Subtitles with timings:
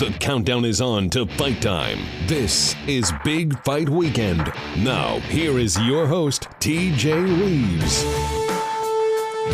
[0.00, 1.98] The countdown is on to fight time.
[2.26, 4.50] This is Big Fight Weekend.
[4.78, 8.02] Now, here is your host, TJ Rives.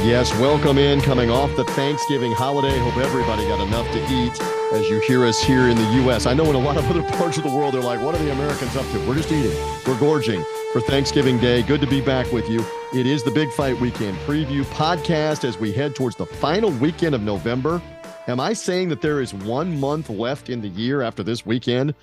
[0.06, 1.00] Yes, welcome in.
[1.00, 2.78] Coming off the Thanksgiving holiday.
[2.78, 4.40] Hope everybody got enough to eat
[4.72, 6.26] as you hear us here in the U.S.
[6.26, 8.18] I know in a lot of other parts of the world, they're like, what are
[8.18, 9.08] the Americans up to?
[9.08, 9.56] We're just eating.
[9.84, 11.62] We're gorging for Thanksgiving Day.
[11.62, 12.64] Good to be back with you.
[12.94, 17.16] It is the Big Fight Weekend preview podcast as we head towards the final weekend
[17.16, 17.82] of November.
[18.28, 21.94] Am I saying that there is one month left in the year after this weekend?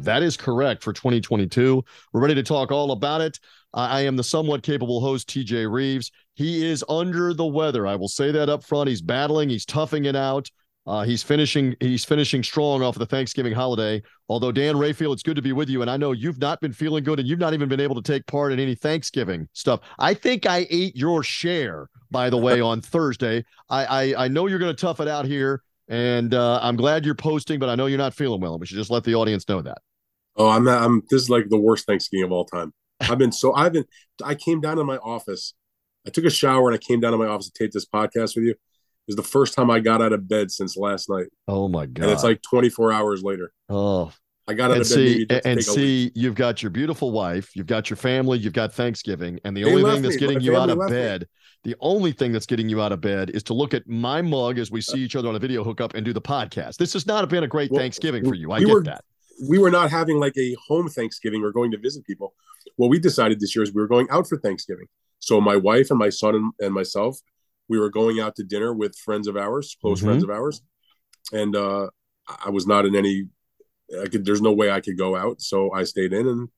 [0.00, 1.82] That is correct for 2022.
[2.12, 3.40] We're ready to talk all about it.
[3.72, 6.12] I am the somewhat capable host, TJ Rives.
[6.34, 7.86] He is under the weather.
[7.86, 8.90] I will say that up front.
[8.90, 10.50] He's battling, he's toughing it out.
[10.86, 11.76] Uh, he's finishing.
[11.80, 14.02] He's finishing strong off of the Thanksgiving holiday.
[14.28, 16.72] Although Dan Rafael, it's good to be with you, and I know you've not been
[16.72, 19.80] feeling good, and you've not even been able to take part in any Thanksgiving stuff.
[19.98, 23.44] I think I ate your share, by the way, on Thursday.
[23.68, 27.04] I I, I know you're going to tough it out here, and uh, I'm glad
[27.04, 28.52] you're posting, but I know you're not feeling well.
[28.52, 29.78] And we should just let the audience know that.
[30.36, 31.02] Oh, I'm not, I'm.
[31.10, 32.72] This is like the worst Thanksgiving of all time.
[33.00, 33.52] I've been so.
[33.54, 33.84] I've been.
[34.24, 35.52] I came down to my office.
[36.06, 38.34] I took a shower and I came down to my office to tape this podcast
[38.34, 38.58] with you It
[39.08, 41.26] was the first time I got out of bed since last night.
[41.48, 42.04] Oh my god!
[42.04, 43.52] And it's like 24 hours later.
[43.68, 44.12] Oh,
[44.50, 48.38] I got and see, and see, you've got your beautiful wife, you've got your family,
[48.38, 50.20] you've got Thanksgiving, and the They only thing that's me.
[50.20, 50.96] getting you out of left me.
[50.98, 51.28] bed,
[51.62, 54.58] the only thing that's getting you out of bed is to look at my mug
[54.58, 56.76] as we see each other on a video hookup and do the podcast.
[56.78, 58.50] This has not been a great Well, Thanksgiving for you.
[58.50, 59.04] I we get were- that.
[59.48, 62.34] we were not having like a home Thanksgiving or going to visit people.
[62.76, 64.86] What we decided this year is we were going out for Thanksgiving.
[65.20, 67.18] So my wife and my son and, and myself,
[67.68, 70.04] we were going out to dinner with friends of ours, close Mhm.
[70.06, 70.60] friends of ours,
[71.32, 71.88] and uh,
[72.44, 73.26] I was not in any.
[74.02, 74.24] I could.
[74.24, 76.48] There's no way I could go out, so I stayed in, and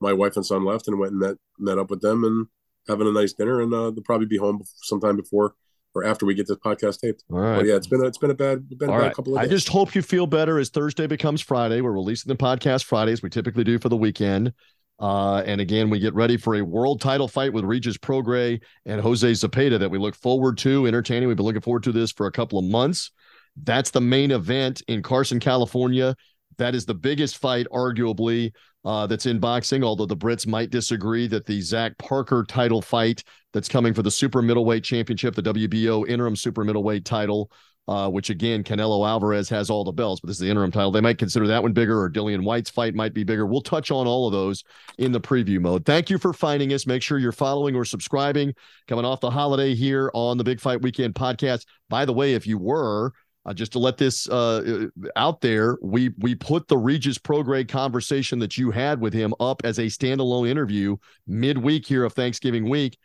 [0.00, 2.46] my wife and son left and went and met met up with them and
[2.88, 5.54] having a nice dinner, and uh, they'll probably be home sometime before
[5.94, 7.24] or after we get this podcast taped.
[7.30, 7.58] All right.
[7.58, 9.14] But yeah, it's been a, it's been a bad been a bad right.
[9.14, 11.80] couple of I just hope you feel better as Thursday becomes Friday.
[11.80, 13.22] We're releasing the podcast Fridays.
[13.22, 14.52] We typically do for the weekend.
[14.98, 19.00] Uh, and again, we get ready for a world title fight with Regis Prograis and
[19.00, 21.26] Jose Zepeda that we look forward to entertaining.
[21.26, 23.10] We've been looking forward to this for a couple of months.
[23.56, 26.14] That's the main event in Carson, California.
[26.58, 28.52] That is the biggest fight, arguably,
[28.84, 33.22] uh, that's in boxing, although the Brits might disagree that the Zach Parker title fight
[33.52, 37.50] that's coming for the super middleweight championship, the WBO interim super middleweight title,
[37.88, 40.92] uh, which again, Canelo Alvarez has all the belts, but this is the interim title.
[40.92, 43.44] They might consider that one bigger, or Dillian Whyte's fight might be bigger.
[43.44, 44.62] We'll touch on all of those
[44.98, 45.84] in the preview mode.
[45.84, 46.86] Thank you for finding us.
[46.86, 48.54] Make sure you're following or subscribing.
[48.86, 51.66] Coming off the holiday here on the Big Fight Weekend podcast.
[51.88, 53.12] By the way, if you were,
[53.44, 54.86] uh, just to let this uh,
[55.16, 59.62] out there, we we put the Regis Prograis conversation that you had with him up
[59.64, 62.96] as a standalone interview midweek here of Thanksgiving week.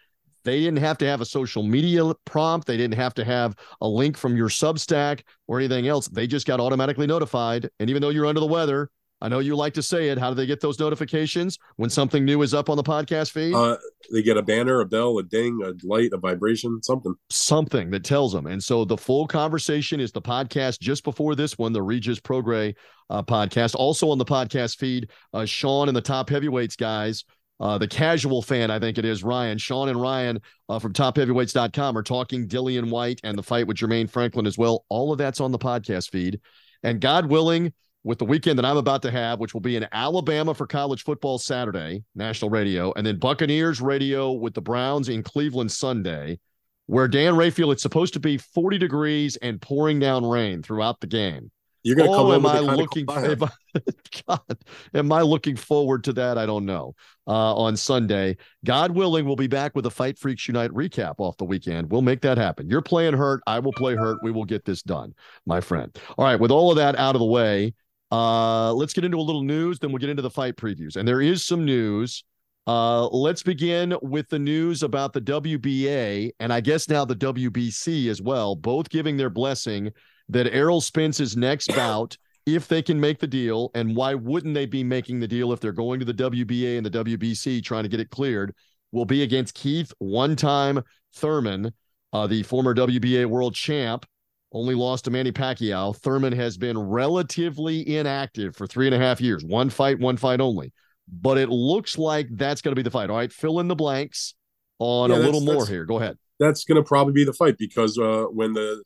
[0.44, 2.68] They didn't have to have a social media prompt.
[2.68, 6.08] They didn't have to have a link from your Substack or anything else.
[6.08, 7.70] They just got automatically notified.
[7.80, 8.90] And even though you're under the weather,
[9.20, 10.18] I know you like to say it.
[10.18, 13.54] How do they get those notifications when something new is up on the podcast feed?
[13.54, 13.78] Uh,
[14.12, 17.16] they get a banner, a bell, a ding, a light, a vibration, something.
[17.30, 18.46] something that tells them.
[18.46, 22.76] And so the full conversation is the podcast just before this one, the Regis Prograis
[23.10, 23.74] uh, podcast.
[23.76, 27.26] Also on the podcast feed, uh, Sean and the top heavyweights guys.
[27.60, 30.40] Uh, the casual fan, I think it is Ryan, Sean and Ryan
[30.70, 34.86] uh, from topheavyweights.com are talking Dillian Whyte and the fight with Jermaine Franklin as well.
[34.90, 36.40] All of that's on the podcast feed.
[36.84, 37.74] And God willing,
[38.08, 41.04] with the weekend that I'm about to have, which will be in Alabama for college
[41.04, 46.40] football Saturday, national radio, and then Buccaneers radio with the Browns in Cleveland Sunday,
[46.86, 51.08] where Dan Rafael, it's supposed to be 40 degrees and pouring down rain throughout the
[51.08, 51.52] game.
[51.84, 53.04] You're going to come Oh, in am with I looking?
[53.04, 53.44] of cold I have.
[53.44, 53.82] am I-
[54.28, 54.58] God,
[54.94, 56.38] am I looking forward to that?
[56.38, 56.96] I don't know.
[57.28, 61.36] Uh, on Sunday, God willing, we'll be back with a Fight Freaks Unite recap off
[61.38, 61.92] the weekend.
[61.92, 62.70] We'll make that happen.
[62.70, 63.42] You're playing hurt.
[63.48, 64.20] I will play hurt.
[64.24, 65.14] We will get this done,
[65.46, 65.94] my friend.
[66.18, 66.40] All right.
[66.40, 67.74] With all of that out of the way,
[68.12, 69.80] uh, let's get into a little news.
[69.80, 70.96] Then we'll get into the fight previews.
[70.96, 72.24] And there is some news.
[72.68, 78.10] Uh, let's begin with the news about the WBA and I guess now the WBC
[78.10, 79.92] as well, both giving their blessing
[80.28, 84.66] that Errol Spence's next bout, if they can make the deal, and why wouldn't they
[84.66, 87.90] be making the deal if they're going to the WBA and the WBC trying to
[87.90, 88.54] get it cleared,
[88.92, 90.82] will be against Keith one time
[91.16, 91.72] Thurman,
[92.14, 94.06] uh, the former WBA world champ.
[94.52, 95.96] Only lost to Manny Pacquiao.
[95.98, 99.44] Thurman has been relatively inactive for three and a half years.
[99.44, 100.72] One fight, one fight only.
[101.12, 103.10] But it looks like that's going to be the fight.
[103.10, 104.36] All right, fill in the blanks
[104.80, 105.86] on Yeah, a little more here.
[105.86, 106.18] Go ahead.
[106.40, 108.84] That's going to probably be the fight because uh, when the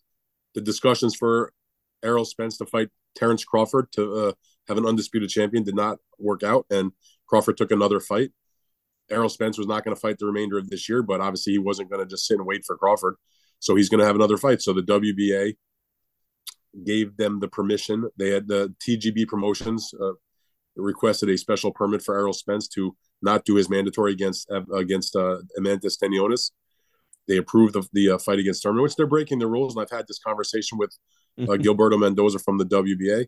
[0.54, 1.54] the discussions for
[2.04, 4.32] Errol Spence to fight Terrence Crawford to uh,
[4.68, 6.92] have an undisputed champion did not work out, and
[7.28, 8.32] Crawford took another fight.
[9.10, 11.60] Errol Spence was not going to fight the remainder of this year, but obviously he
[11.60, 13.16] wasn't going to just sit and wait for Crawford,
[13.62, 14.62] so he's going to have another fight.
[14.62, 15.56] So the WBA
[16.84, 18.10] gave them the permission.
[18.18, 20.14] They had the TGB promotions uh,
[20.76, 25.38] requested a special permit for Errol Spence to not do his mandatory against against uh,
[25.58, 26.52] Eimantas Stanionis.
[27.28, 29.76] They approved of the uh, fight against Thurman, which they're breaking the rules.
[29.76, 30.98] And I've had this conversation with
[31.40, 33.28] uh, Gilberto Mendoza from the WBA.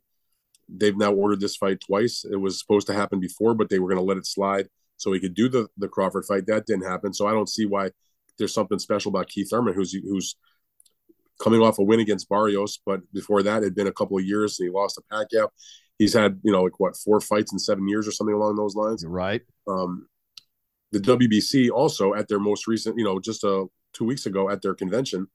[0.68, 2.25] They've now ordered this fight twice.
[2.29, 5.12] It was supposed to happen before, but they were going to let it slide so
[5.12, 6.47] he could do the the Crawford fight.
[6.47, 7.13] That didn't happen.
[7.13, 7.91] So I don't see why
[8.38, 10.35] there's something special about Keith Thurman, who's who's
[11.41, 14.24] coming off a win against Barrios, but before that, it had been a couple of
[14.24, 14.59] years.
[14.59, 15.50] And he lost to Pacquiao.
[15.97, 18.75] He's had you know like what four fights in seven years or something along those
[18.75, 19.06] lines.
[19.06, 19.41] Right.
[19.68, 20.07] Um,
[20.91, 24.50] the WBC also at their most recent, you know, just a uh, two weeks ago
[24.50, 25.27] at their convention,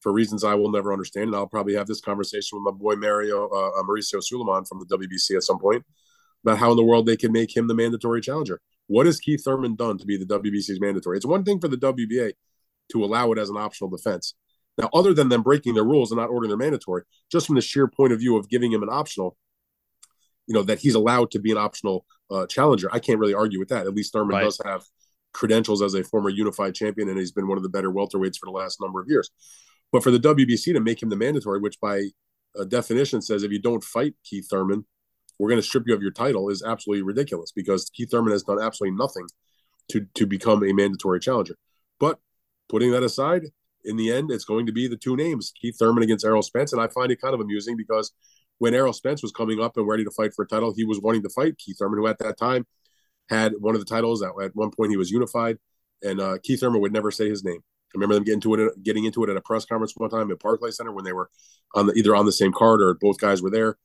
[0.00, 2.96] for reasons I will never understand, and I'll probably have this conversation with my boy
[2.96, 5.84] Mario uh, uh Mauricio Sulaiman from the WBC at some point
[6.44, 8.60] about how in the world they can make him the mandatory challenger.
[8.90, 11.16] What has Keith Thurman done to be the WBC's mandatory?
[11.16, 12.32] It's one thing for the WBA
[12.90, 14.34] to allow it as an optional defense.
[14.76, 17.60] Now, other than them breaking their rules and not ordering their mandatory, just from the
[17.60, 19.36] sheer point of view of giving him an optional,
[20.48, 23.60] you know, that he's allowed to be an optional uh, challenger, I can't really argue
[23.60, 23.86] with that.
[23.86, 24.42] At least Thurman right.
[24.42, 24.82] does have
[25.32, 28.46] credentials as a former unified champion, and he's been one of the better welterweights for
[28.46, 29.30] the last number of years.
[29.92, 32.06] But for the WBC to make him the mandatory, which by
[32.58, 34.84] uh, definition says if you don't fight Keith Thurman,
[35.40, 38.42] we're going to strip you of your title, is absolutely ridiculous because Keith Thurman has
[38.42, 39.26] done absolutely nothing
[39.88, 41.56] to to become a mandatory challenger.
[41.98, 42.18] But
[42.68, 43.46] putting that aside,
[43.84, 46.74] in the end, it's going to be the two names, Keith Thurman against Errol Spence.
[46.74, 48.12] And I find it kind of amusing because
[48.58, 51.00] when Errol Spence was coming up and ready to fight for a title, he was
[51.00, 52.66] wanting to fight Keith Thurman, who at that time
[53.30, 54.22] had one of the titles.
[54.22, 55.56] At, at one point, he was unified,
[56.02, 57.60] and uh, Keith Thurman would never say his name.
[57.60, 60.30] I remember them getting to it, getting into it at a press conference one time
[60.30, 61.30] at Barclay Center when they were
[61.74, 63.78] on the either on the same card or both guys were there.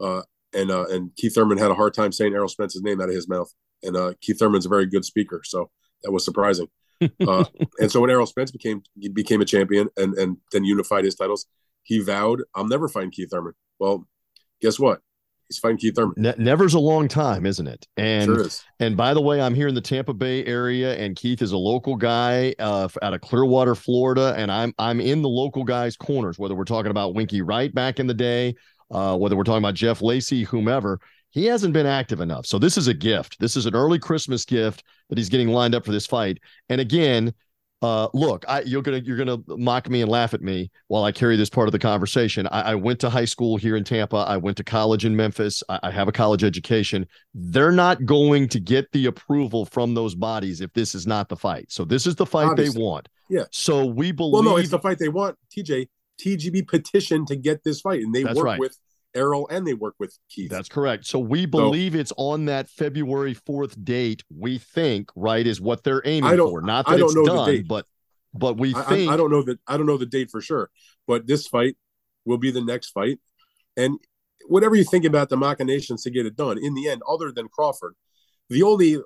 [0.00, 0.22] Uh,
[0.54, 3.14] and uh, and Keith Thurman had a hard time saying Errol Spence's name out of
[3.14, 3.52] his mouth.
[3.82, 5.70] And uh, Keith Thurman's a very good speaker, so
[6.02, 6.68] that was surprising.
[7.26, 7.44] Uh,
[7.80, 8.80] and so when Errol Spence became
[9.12, 11.46] became a champion and and then unified his titles,
[11.82, 14.06] he vowed, "I'll never find Keith Thurman." Well,
[14.60, 15.00] guess what?
[15.48, 16.14] He's fighting Keith Thurman.
[16.16, 17.88] Ne- never's a long time, isn't it?
[17.96, 18.64] And sure is.
[18.78, 21.58] and by the way, I'm here in the Tampa Bay area, and Keith is a
[21.58, 26.38] local guy uh, out of Clearwater, Florida, and I'm I'm in the local guys' corners.
[26.38, 28.54] Whether we're talking about Winky Wright back in the day,
[28.92, 31.00] uh, whether we're talking about Jeff Lacy, whomever,
[31.30, 32.46] he hasn't been active enough.
[32.46, 33.38] So this is a gift.
[33.40, 36.38] This is an early Christmas gift that he's getting lined up for this fight.
[36.68, 37.32] And again,
[37.80, 41.10] uh, look, I, you're gonna you're gonna mock me and laugh at me while I
[41.10, 42.46] carry this part of the conversation.
[42.46, 44.18] I, I went to high school here in Tampa.
[44.18, 45.64] I went to college in Memphis.
[45.68, 47.08] I, I, have a college education.
[47.34, 51.36] They're not going to get the approval from those bodies if this is not the
[51.36, 51.72] fight.
[51.72, 52.78] So this is the fight Obviously.
[52.78, 53.08] they want.
[53.28, 53.44] Yeah.
[53.50, 54.34] So we believe.
[54.34, 55.36] Well, no, it's the fight they want.
[55.50, 55.88] TJ
[56.20, 58.60] TGB petitioned to get this fight, and they That's work right.
[58.60, 58.76] with
[59.14, 60.50] Errol and they work with Keith.
[60.50, 61.06] That's correct.
[61.06, 65.84] So we believe so, it's on that February 4th date, we think, right, is what
[65.84, 66.62] they're aiming for.
[66.62, 67.86] Not that it's done, but
[68.34, 70.40] but we I, think I, I, don't know that I don't know the date for
[70.40, 70.70] sure.
[71.06, 71.76] But this fight
[72.24, 73.18] will be the next fight.
[73.76, 73.98] And
[74.46, 77.48] whatever you think about the machinations to get it done, in the end, other than
[77.48, 77.94] Crawford,
[78.48, 78.98] the only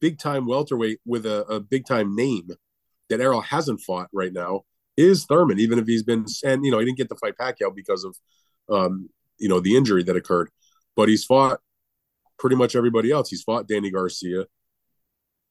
[0.00, 2.48] big time welterweight with a, a big time name
[3.08, 4.62] that Errol hasn't fought right now
[5.00, 7.74] is Thurman, even if he's been and you know, he didn't get to fight Pacquiao
[7.74, 8.16] because of
[8.70, 9.08] um,
[9.38, 10.50] you know the injury that occurred,
[10.96, 11.60] but he's fought
[12.38, 13.30] pretty much everybody else.
[13.30, 14.46] He's fought Danny Garcia.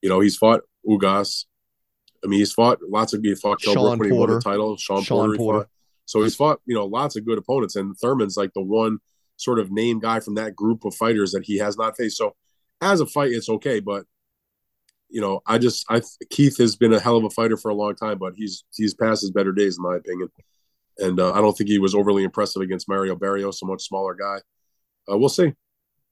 [0.02, 1.46] You know, he's fought Ugas.
[2.24, 3.22] I mean, he's fought lots of.
[3.22, 4.78] He fought Kell Brook when he won the title.
[4.78, 5.38] Sean, Sean Porter.
[5.38, 5.70] Porter.
[6.06, 9.00] So he's fought you know lots of good opponents, and Thurman's like the one
[9.38, 12.18] sort of name guy from that group of fighters that he has not faced.
[12.18, 12.36] So
[12.82, 14.06] as a fight, it's okay, but
[15.10, 17.76] you know, I just I Keith has been a hell of a fighter for a
[17.76, 20.30] long time, but he's he's past his better days in my opinion
[21.00, 24.14] and uh, I don't think he was overly impressive against Mario Barrios, a much smaller
[24.14, 24.38] guy.
[25.12, 25.54] Uh, we'll see.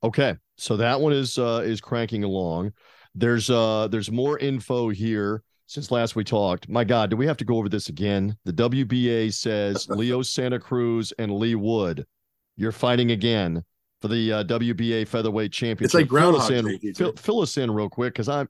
[0.03, 2.73] Okay, so that one is uh, is cranking along.
[3.15, 6.69] There's uh there's more info here since last we talked.
[6.69, 8.37] My God, do we have to go over this again?
[8.45, 12.05] The WBA says Leo Santa Cruz and Leigh Wood,
[12.55, 13.63] you're fighting again
[14.01, 15.85] for the uh, WBA featherweight championship.
[15.85, 18.47] It's like fill us in, fill, fill, us in real quick because I'm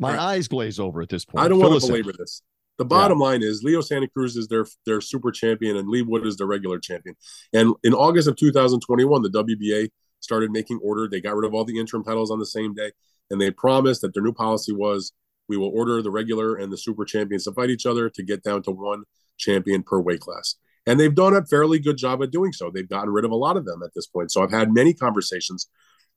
[0.00, 0.18] my right.
[0.18, 1.44] eyes glaze over at this point.
[1.44, 2.16] I don't fill want to belabor in.
[2.18, 2.42] this.
[2.78, 3.24] The bottom yeah.
[3.24, 6.46] line is Leo Santa Cruz is their their super champion and Leigh Wood is their
[6.46, 7.14] regular champion.
[7.52, 9.90] And in August of 2021, the WBA
[10.20, 11.06] started making order.
[11.06, 12.92] They got rid of all the interim titles on the same day,
[13.30, 15.12] and they promised that their new policy was
[15.48, 18.42] we will order the regular and the super champions to fight each other to get
[18.42, 19.02] down to one
[19.36, 20.54] champion per weight class.
[20.86, 22.70] And they've done a fairly good job at doing so.
[22.70, 24.32] They've gotten rid of a lot of them at this point.
[24.32, 25.68] So I've had many conversations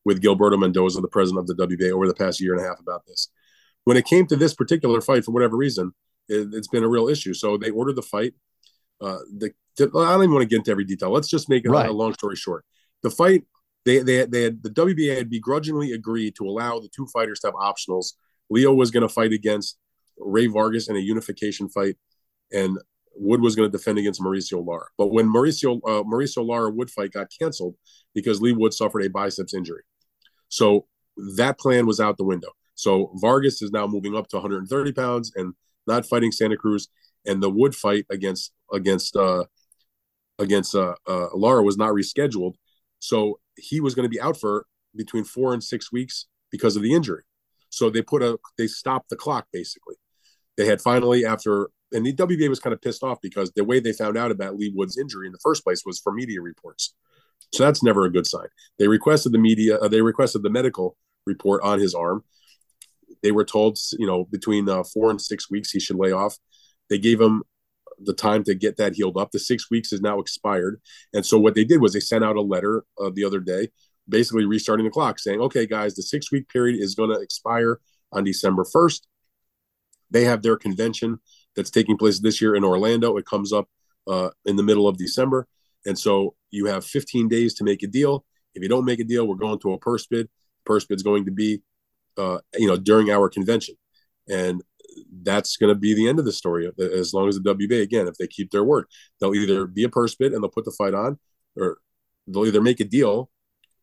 [0.05, 2.79] with Gilberto Mendoza, the president of the WBA, over the past year and a half
[2.79, 3.29] about this.
[3.85, 5.93] When it came to this particular fight, for whatever reason,
[6.29, 7.33] it, has been a real issue.
[7.33, 8.33] So they ordered the fight.
[9.01, 11.11] Uh, the, I don't even want to get into every detail.
[11.11, 11.89] Let's just make it right.
[11.89, 12.63] a long story short.
[13.01, 13.43] The fight
[13.85, 17.47] they they they had the WBA had begrudgingly agreed to allow the two fighters to
[17.47, 18.13] have optionals.
[18.49, 19.77] Leo was going to fight against
[20.17, 21.97] Ray Vargas in a unification fight,
[22.51, 22.77] and
[23.15, 24.85] Wood was going to defend against Mauricio Lara.
[24.97, 27.75] But when Mauricio uh, Mauricio Lara Wood fight got canceled
[28.13, 29.83] because Leigh Wood suffered a biceps injury,
[30.47, 30.87] so
[31.35, 32.49] that plan was out the window.
[32.75, 35.53] So Vargas is now moving up to 130 pounds and
[35.87, 36.87] not fighting Santa Cruz,
[37.25, 39.45] and the Wood fight against against uh,
[40.39, 42.55] against uh, uh, Lara was not rescheduled.
[42.99, 44.65] So he was going to be out for
[44.95, 47.23] between four and six weeks because of the injury.
[47.69, 49.95] So they put a they stopped the clock basically.
[50.57, 53.79] They had finally after and the WBA was kind of pissed off because the way
[53.79, 56.95] they found out about Leigh Wood's injury in the first place was for media reports.
[57.53, 58.47] So that's never a good sign.
[58.79, 62.23] They requested the media, uh, they requested the medical report on his arm.
[63.23, 66.37] They were told, you know, between uh, four and six weeks he should lay off.
[66.89, 67.43] They gave him
[67.99, 69.31] the time to get that healed up.
[69.31, 70.81] The six weeks is now expired,
[71.13, 73.69] and so what they did was they sent out a letter uh, the other day,
[74.07, 77.79] basically restarting the clock, saying, "Okay, guys, the six week period is going to expire
[78.11, 79.07] on December first.
[80.11, 81.19] They have their convention
[81.55, 83.17] that's taking place this year in Orlando.
[83.17, 83.67] It comes up
[84.07, 85.47] uh, in the middle of December.
[85.85, 88.25] And so you have 15 days to make a deal.
[88.55, 90.29] If you don't make a deal, we're going to a purse bid.
[90.65, 91.61] Purse bid is going to be,
[92.17, 93.75] uh, you know, during our convention.
[94.29, 94.61] And
[95.21, 98.07] that's going to be the end of the story as long as the WBA, again,
[98.07, 98.85] if they keep their word,
[99.19, 101.19] they'll either be a purse bid and they'll put the fight on,
[101.57, 101.77] or
[102.27, 103.29] they'll either make a deal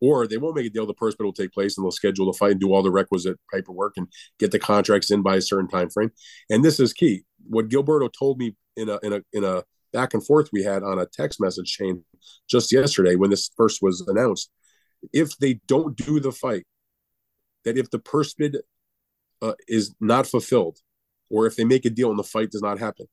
[0.00, 0.86] or they won't make a deal.
[0.86, 2.90] The purse bid will take place, and they'll schedule the fight and do all the
[2.90, 4.08] requisite paperwork and
[4.38, 6.10] get the contracts in by a certain time frame.
[6.48, 7.24] And this is key.
[7.46, 10.82] What Gilberto told me in a in a in a back and forth we had
[10.82, 12.04] on a text message chain
[12.48, 14.50] just yesterday when this first was announced.
[15.12, 16.64] If they don't do the fight,
[17.64, 18.58] that if the purse bid
[19.42, 20.78] uh, is not fulfilled,
[21.30, 23.06] or if they make a deal and the fight does not happen,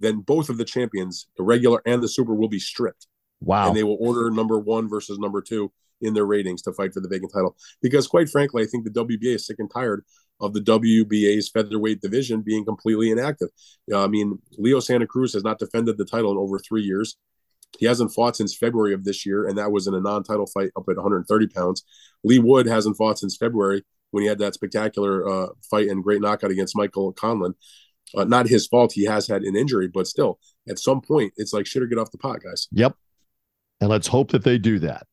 [0.00, 3.06] then both of the champions, the regular and the super, will be stripped.
[3.40, 3.68] Wow!
[3.68, 7.00] And they will order number one versus number two in their ratings to fight for
[7.00, 7.56] the vacant title.
[7.80, 10.04] Because quite frankly, I think the WBA is sick and tired
[10.40, 13.48] of the WBA's featherweight division being completely inactive.
[13.90, 17.16] Uh, I mean, Leo Santa Cruz has not defended the title in over three years.
[17.78, 20.70] He hasn't fought since February of this year, and that was in a non-title fight
[20.76, 21.84] up at 130 pounds.
[22.24, 26.20] Leigh Wood hasn't fought since February when he had that spectacular uh, fight and great
[26.20, 27.54] knockout against Michael Conlan.
[28.16, 31.52] Uh, not his fault; he has had an injury, but still, at some point, it's
[31.52, 32.68] like shit or get off the pot, guys.
[32.72, 32.94] Yep.
[33.80, 35.06] And let's hope that they do that.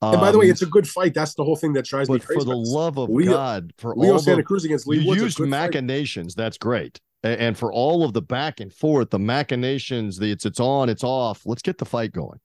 [0.00, 1.14] And by the way, um, it's a good fight.
[1.14, 2.40] That's the whole thing that drives me crazy.
[2.40, 5.14] For the love of Leo, God, for Leo all Santa the, Cruz against Leigh you
[5.14, 6.34] used machinations.
[6.34, 6.42] Fight.
[6.42, 7.00] That's great.
[7.24, 11.04] And for all of the back and forth, the machinations, the it's it's on, it's
[11.04, 11.42] off.
[11.44, 12.40] Let's get the fight going.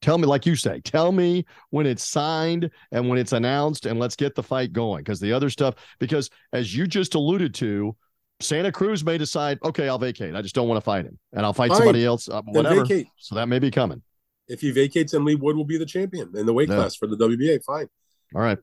[0.00, 3.98] Tell me, like you say, tell me when it's signed and when it's announced, and
[3.98, 5.02] let's get the fight going.
[5.02, 7.96] Because the other stuff, because as you just alluded to,
[8.40, 10.34] Santa Cruz may decide, okay, I'll vacate.
[10.34, 12.84] I just don't want to fight him, and I'll fight somebody else, uh, whatever.
[13.16, 14.02] So that may be coming.
[14.46, 16.76] If he vacates, then Leigh Wood will be the champion in the weight yeah.
[16.76, 17.64] class for the WBA.
[17.64, 17.88] Fine.
[18.34, 18.58] All right.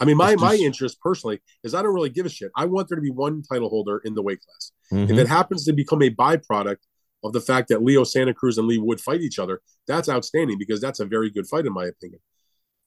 [0.00, 0.42] I mean, my just...
[0.42, 2.50] my interest personally is I don't really give a shit.
[2.56, 4.72] I want there to be one title holder in the weight class.
[4.92, 5.12] Mm-hmm.
[5.12, 6.78] If it happens to become a byproduct
[7.24, 10.58] of the fact that Leo Santa Cruz and Leigh Wood fight each other, that's outstanding
[10.58, 12.20] because that's a very good fight in my opinion.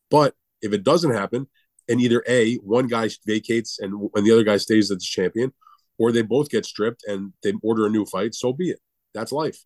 [0.09, 1.47] But if it doesn't happen,
[1.89, 5.51] and either a one guy vacates and and the other guy stays as champion,
[5.97, 8.79] or they both get stripped and they order a new fight, so be it.
[9.13, 9.63] That's life.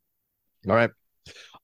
[0.68, 0.90] All right.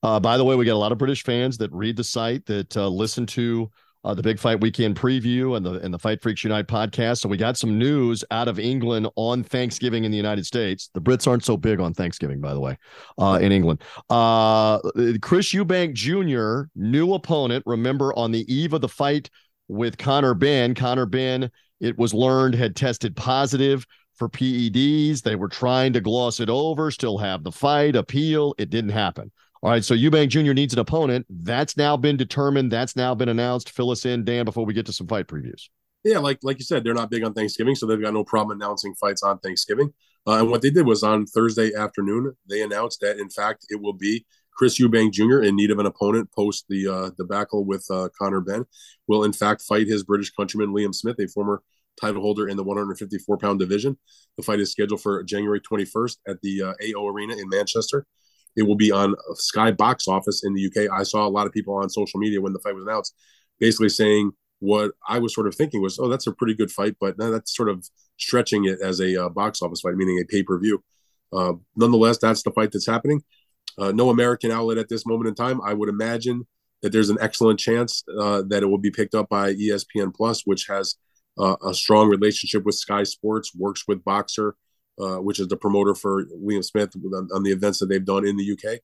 [0.04, 2.46] Uh, by the way, we got a lot of British fans that read the site
[2.48, 3.70] that uh, listen to
[4.03, 7.20] uh, the Big Fight Weekend preview and the and the Fight Freaks Unite podcast.
[7.20, 10.89] So we got some news out of England on Thanksgiving in the United States.
[10.93, 12.77] The Brits aren't so big on Thanksgiving, by the way,
[13.20, 13.81] uh, in England.
[14.10, 14.79] Uh,
[15.22, 16.70] Chris Eubank Jr.
[16.75, 17.63] new opponent.
[17.65, 19.29] Remember on the eve of the fight
[19.67, 20.74] with Conor Benn.
[20.74, 25.22] Conor Benn, it was learned had tested positive for PEDs.
[25.22, 28.53] They were trying to gloss it over, still have the fight, appeal.
[28.58, 29.31] It didn't happen.
[29.63, 30.53] All right, so Eubank Jr.
[30.53, 31.27] needs an opponent.
[31.30, 32.72] That's now been determined.
[32.72, 33.70] That's now been announced.
[33.70, 35.70] Fill us in, Dan, before we get to some fight previews.
[36.03, 38.60] Yeah, like like you said, they're not big on Thanksgiving, so they've got no problem
[38.60, 39.94] announcing fights on Thanksgiving.
[40.25, 43.80] Uh, and what they did was on Thursday afternoon, they announced that in fact it
[43.80, 45.41] will be Chris Eubank Jr.
[45.41, 48.65] in need of an opponent post the uh, debacle with uh, Conor Benn
[49.08, 51.62] Will in fact fight his British countryman Liam Smith, a former
[52.00, 53.98] title holder in the 154 pound division.
[54.38, 58.08] The fight is scheduled for January 21st at the uh, AO Arena in Manchester.
[58.55, 60.91] It will be on Sky Box Office in the UK.
[60.91, 63.15] I saw a lot of people on social media when the fight was announced,
[63.60, 66.96] basically saying what I was sort of thinking was, "Oh, that's a pretty good fight,"
[67.00, 70.43] but that's sort of stretching it as a uh, box office fight, meaning a pay
[70.43, 70.84] per view.
[71.34, 73.24] Uh, nonetheless, that's the fight that's happening.
[73.77, 75.62] Uh, no American outlet at this moment in time.
[75.65, 76.46] I would imagine
[76.81, 80.41] that there's an excellent chance uh, that it will be picked up by ESPN Plus,
[80.46, 80.96] which has
[81.39, 84.53] uh, a strong relationship with Sky Sports, works with Boxxer,
[85.01, 88.25] uh, which is the promoter for Liam Smith on, on, the events that they've done
[88.25, 88.79] in the UK.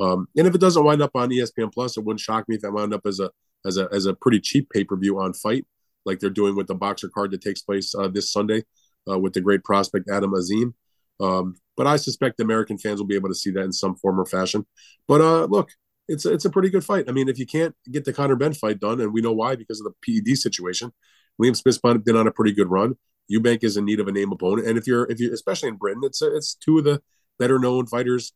[0.00, 2.62] Um, and if it doesn't wind up on ESPN Plus, it wouldn't shock me if
[2.62, 3.30] that wound up as a
[3.66, 5.66] as a as a pretty cheap pay per view on FITE,
[6.04, 8.64] like they're doing with the Boxxer card that takes place uh, this Sunday
[9.10, 10.74] uh, with the great prospect Adam Azim.
[11.20, 14.20] Um, But I suspect American fans will be able to see that in some form
[14.20, 14.64] or fashion.
[15.08, 15.70] But uh, look,
[16.06, 17.08] it's a, it's a pretty good fight.
[17.08, 19.56] I mean, if you can't get the Conor Benn fight done, and we know why
[19.56, 20.92] because of the PED situation,
[21.40, 22.96] Liam Smith's been on a pretty good run.
[23.30, 25.76] Eubank is in need of a name opponent, and if you're if you especially in
[25.76, 27.02] Britain, it's it's two of the
[27.38, 28.32] better known fighters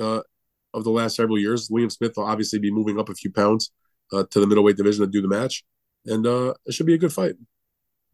[0.00, 0.20] uh,
[0.72, 1.68] of the last several years.
[1.68, 3.72] Liam Smith will obviously be moving up a few pounds
[4.12, 5.64] uh, to the middleweight division to do the match,
[6.06, 7.34] and uh, it should be a good fight.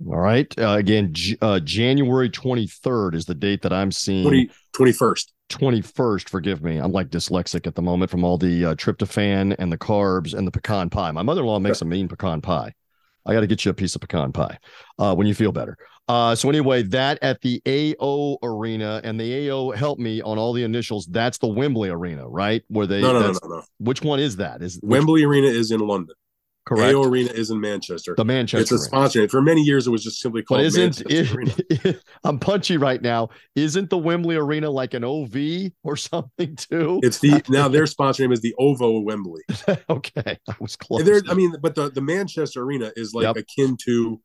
[0.06, 0.52] All right.
[0.58, 1.12] Uh, again,
[1.42, 4.22] uh, January 23rd is the date that I'm seeing.
[4.22, 5.26] 20, 21st.
[5.50, 6.78] 21st, forgive me.
[6.78, 10.46] I'm like dyslexic at the moment from all the uh, tryptophan and the carbs and
[10.46, 11.10] the pecan pie.
[11.10, 12.72] My mother in law makes a mean pecan pie.
[13.26, 14.58] I got to get you a piece of pecan pie
[14.98, 15.76] uh, when you feel better.
[16.10, 20.52] Uh, so anyway, that at the AO Arena, and the AO help me on all
[20.52, 21.06] the initials.
[21.06, 22.64] That's the Wembley Arena, right?
[22.66, 23.00] Where they?
[23.00, 23.62] No, no, no, no, no.
[23.78, 24.60] Which one is that?
[24.60, 26.16] Is Wembley which, Arena is in London.
[26.66, 26.96] Correct.
[26.96, 28.16] AO Arena is in Manchester.
[28.16, 28.60] The Manchester.
[28.60, 29.28] It's a sponsor.
[29.28, 30.58] For many years, it was just simply called.
[30.58, 33.28] But isn't it, I'm punchy right now.
[33.54, 36.98] Isn't the Wembley Arena like an OV or something too?
[37.04, 39.42] It's the now their sponsor name is the OVO Wembley.
[39.88, 41.08] okay, I was close.
[41.28, 43.36] I mean, but the the Manchester Arena is like yep.
[43.36, 44.20] akin to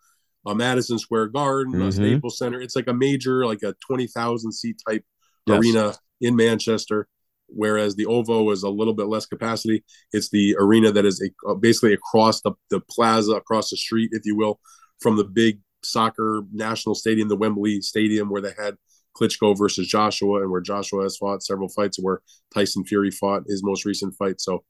[0.46, 1.88] a Madison Square Garden, mm-hmm.
[1.88, 2.62] a Staples Center.
[2.62, 5.04] It's like a major, like a twenty thousand seat type
[5.46, 5.60] yes.
[5.60, 7.08] arena in Manchester
[7.48, 11.50] whereas the ovo is a little bit less capacity it's the arena that is a,
[11.50, 14.60] uh, basically across the, the plaza across the street if you will
[15.00, 18.76] from the big soccer national stadium the wembley stadium where they had
[19.16, 22.22] klitschko versus joshua and where joshua has fought several fights where
[22.54, 24.64] tyson fury fought his most recent fight so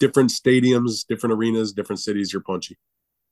[0.00, 2.76] different stadiums different arenas different cities you're punchy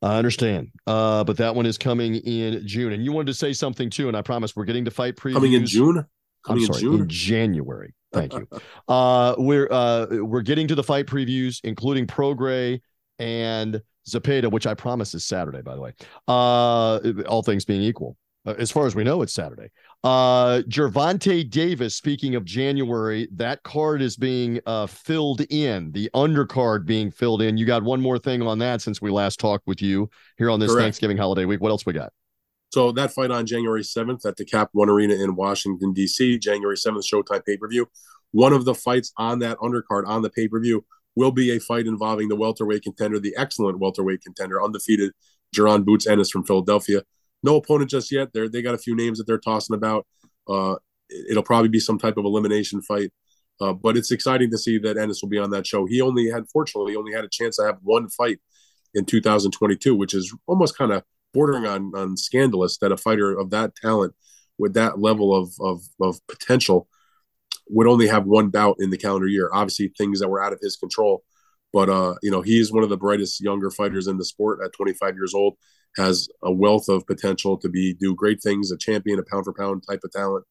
[0.02, 0.70] I understand.
[0.86, 2.92] Uh, but that one is coming in June.
[2.92, 5.34] And you wanted to say something too, and I promise we're getting to fight previews.
[5.34, 6.06] Coming in June?
[6.44, 7.00] Coming I'm sorry, in, June?
[7.02, 7.94] in January.
[8.12, 8.48] Thank you.
[8.88, 12.80] Uh, we're uh, we're getting to the fight previews, including Prograis
[13.18, 15.92] and Zepeda, which I promise is Saturday, by the way.
[16.28, 19.70] Uh, all things being equal, uh, as far as we know, it's Saturday.
[20.06, 21.96] Uh, Gervonta Davis.
[21.96, 25.90] Speaking of January, that card is being uh, filled in.
[25.90, 27.56] The undercard being filled in.
[27.56, 30.60] You got one more thing on that since we last talked with you here on
[30.60, 30.84] this Correct.
[30.84, 31.60] Thanksgiving holiday week.
[31.60, 32.12] What else we got?
[32.72, 36.76] So that fight on January 7th at the Cap One Arena in Washington, D.C., January
[36.76, 37.88] 7th, Showtime pay per view.
[38.30, 40.84] One of the fights on that undercard on the pay per view
[41.16, 45.10] will be a fight involving the welterweight contender, the excellent welterweight contender, undefeated
[45.52, 47.02] Jaron Boots Ennis from Philadelphia.
[47.46, 48.32] No opponent just yet.
[48.32, 50.04] They they got a few names that they're tossing about.
[50.48, 50.74] Uh,
[51.30, 53.12] it'll probably be some type of elimination fight.
[53.60, 55.86] Uh, but it's exciting to see that Ennis will be on that show.
[55.86, 58.38] He only had, fortunately, only had a chance to have one fight
[58.94, 63.50] in 2022, which is almost kind of bordering on on scandalous that a fighter of
[63.50, 64.14] that talent
[64.58, 66.88] with that level of of, of potential
[67.68, 69.50] would only have one bout in the calendar year.
[69.52, 71.22] Obviously, things that were out of his control.
[71.72, 74.60] But uh, you know, he is one of the brightest younger fighters in the sport
[74.64, 75.56] at 25 years old,
[75.96, 79.52] has a wealth of potential to be do great things, a champion, a pound for
[79.52, 80.44] pound type of talent.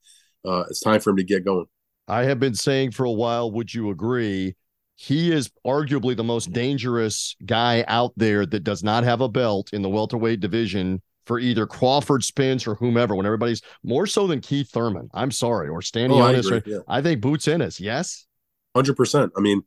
[0.45, 1.65] Uh, it's time for him to get going.
[2.08, 4.55] I have been saying for a while, would you agree?
[4.95, 9.73] he is arguably the most dangerous guy out there that does not have a belt
[9.73, 13.13] in the welterweight division for either Crawford Spence or whomever.
[13.15, 16.79] When everybody's more so than Keith Thurman, I'm sorry, or Stanley Oh, I, yeah.
[16.88, 17.79] I think Boots Ennis.
[17.79, 18.25] Yes,
[18.73, 19.34] hundred percent.
[19.38, 19.63] I mean,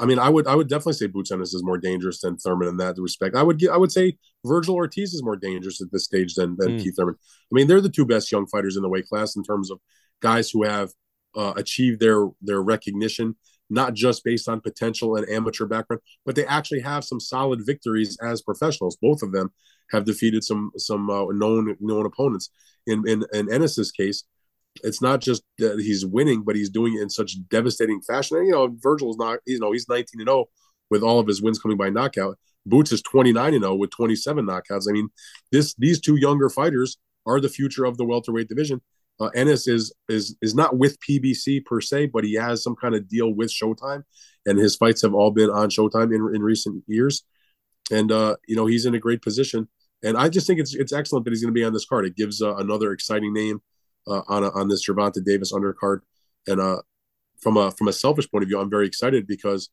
[0.00, 2.68] I mean, I would I would definitely say Boots Ennis is more dangerous than Thurman
[2.68, 3.34] in that respect.
[3.34, 6.56] I would get, I would say Vergil Ortiz is more dangerous at this stage than
[6.56, 6.82] than mm.
[6.82, 7.16] Keith Thurman.
[7.18, 9.80] I mean, they're the two best young fighters in the weight class in terms of
[10.20, 10.90] guys who have
[11.36, 13.36] uh, achieved their their recognition
[13.70, 18.16] not just based on potential and amateur background, but they actually have some solid victories
[18.22, 18.96] as professionals.
[19.00, 19.52] Both of them
[19.90, 22.50] have defeated some some uh, known known opponents.
[22.86, 24.24] In in in Ennis's case,
[24.84, 28.38] it's not just that he's winning, but he's doing it in such devastating fashion.
[28.38, 29.38] And, you know, Vergil is not.
[29.46, 30.46] You know, he's 19 and 0
[30.90, 32.38] with all of his wins coming by knockout.
[32.66, 34.86] Boots is 29 and 0 with 27 knockouts.
[34.88, 35.08] I mean,
[35.52, 38.80] this these two younger fighters are the future of the welterweight division.
[39.20, 42.94] Uh, Ennis is is is not with PBC per se, but he has some kind
[42.94, 44.04] of deal with Showtime,
[44.46, 47.24] and his fights have all been on Showtime in in recent years.
[47.90, 49.68] And uh, you know he's in a great position,
[50.04, 52.06] and I just think it's it's excellent that he's going to be on this card.
[52.06, 53.60] It gives uh, another exciting name
[54.06, 56.00] uh, on a, on this Gervonta Davis undercard,
[56.46, 56.82] and uh,
[57.40, 59.70] from a from a selfish point of view, I'm very excited because,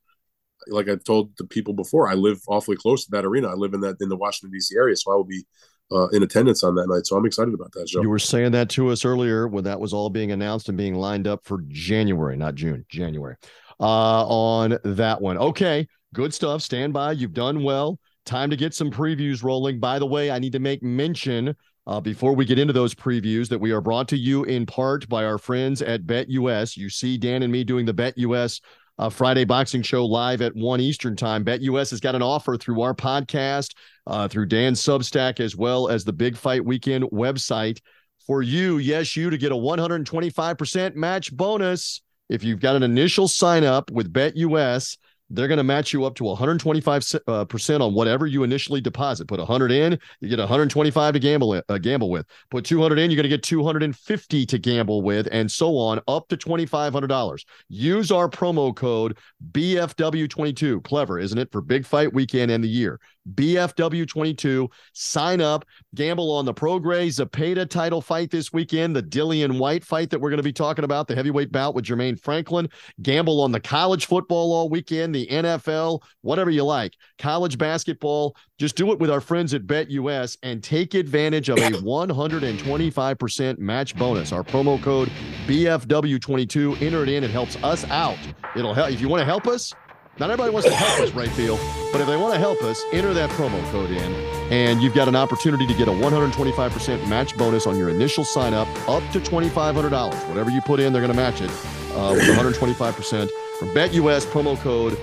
[0.68, 3.50] like I told the people before, I live awfully close to that arena.
[3.50, 4.76] I live in that in the Washington D.C.
[4.76, 5.46] area, so I will be
[5.92, 7.06] uh, in attendance on that night.
[7.06, 8.02] So I'm excited about that show.
[8.02, 10.96] You were saying that to us earlier when that was all being announced and being
[10.96, 13.36] lined up for January, not June, January.
[13.80, 15.38] Uh, on that one.
[15.38, 16.62] Okay, good stuff.
[16.62, 17.12] Stand by.
[17.12, 18.00] You've done well.
[18.26, 19.80] Time to get some previews rolling.
[19.80, 21.56] By the way, I need to make mention
[21.88, 25.08] uh, before we get into those previews that we are brought to you in part
[25.08, 26.78] by our friends at BetUS.
[26.78, 28.62] You see Dan and me doing the BetUS
[28.98, 31.44] uh, Friday boxing show live at 1 Eastern time.
[31.44, 33.76] BetUS has got an offer through our podcast,
[34.08, 37.80] uh, through Dan's Substack, as well as the Big Fight Weekend website
[38.26, 43.28] for you, yes, you to get a 125% match bonus if you've got an initial
[43.28, 44.98] sign up with BetUS
[45.30, 49.28] they're going to match you up to 125 uh, percent on whatever you initially deposit.
[49.28, 52.26] Put 100 in, you get 125 to gamble uh, gamble with.
[52.52, 56.28] Put 200 in, you're going to get 250 to gamble with, and so on, up
[56.28, 57.46] to $2,500.
[57.70, 59.18] Use our promo code
[59.52, 60.84] BFW22.
[60.84, 61.52] Clever, isn't it?
[61.52, 63.00] For Big Fight Weekend and the year.
[63.34, 64.70] BFW22.
[64.94, 70.10] Sign up, gamble on the Prograis Zepeda title fight this weekend, the Dillian Whyte fight
[70.10, 72.70] that we're going to be talking about, the heavyweight bout with Jermaine Franklin.
[73.02, 76.94] Gamble on the college football all weekend, the NFL, whatever you like.
[77.18, 78.36] College basketball.
[78.58, 83.96] Just do it with our friends at BetUS and take advantage of a 125% match
[83.98, 84.32] bonus.
[84.32, 85.12] Our promo code
[85.48, 86.82] BFW22.
[86.82, 87.24] Enter it in.
[87.24, 88.18] It helps us out.
[88.56, 88.92] It'll help.
[88.92, 89.74] If you want to help us,
[90.18, 91.60] not everybody wants to help us, right, Rafael,
[91.92, 94.14] but if they want to help us, enter that promo code in,
[94.52, 98.54] and you've got an opportunity to get a 125% match bonus on your initial sign
[98.54, 100.30] up, up to $2,500.
[100.30, 101.50] Whatever you put in, they're going to match it
[101.96, 104.94] uh, with 125% from BetUS promo code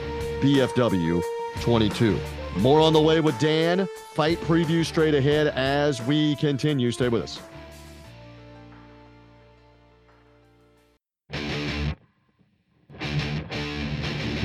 [0.40, 2.18] BFW22.
[2.58, 3.88] More on the way with Dan.
[4.12, 6.90] Fight preview straight ahead as we continue.
[6.90, 7.40] Stay with us.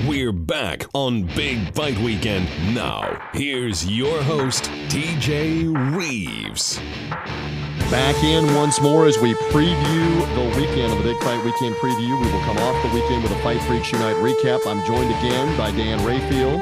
[0.08, 2.48] We're back on Big Fight Weekend.
[2.74, 6.80] Now, here's your host, TJ Rives.
[7.92, 12.22] Back in once more as we preview the weekend of the Big Fight Weekend preview.
[12.22, 14.66] We will come off the weekend with a Fight Freaks Unite recap.
[14.66, 16.60] I'm joined again by Dan Rafael,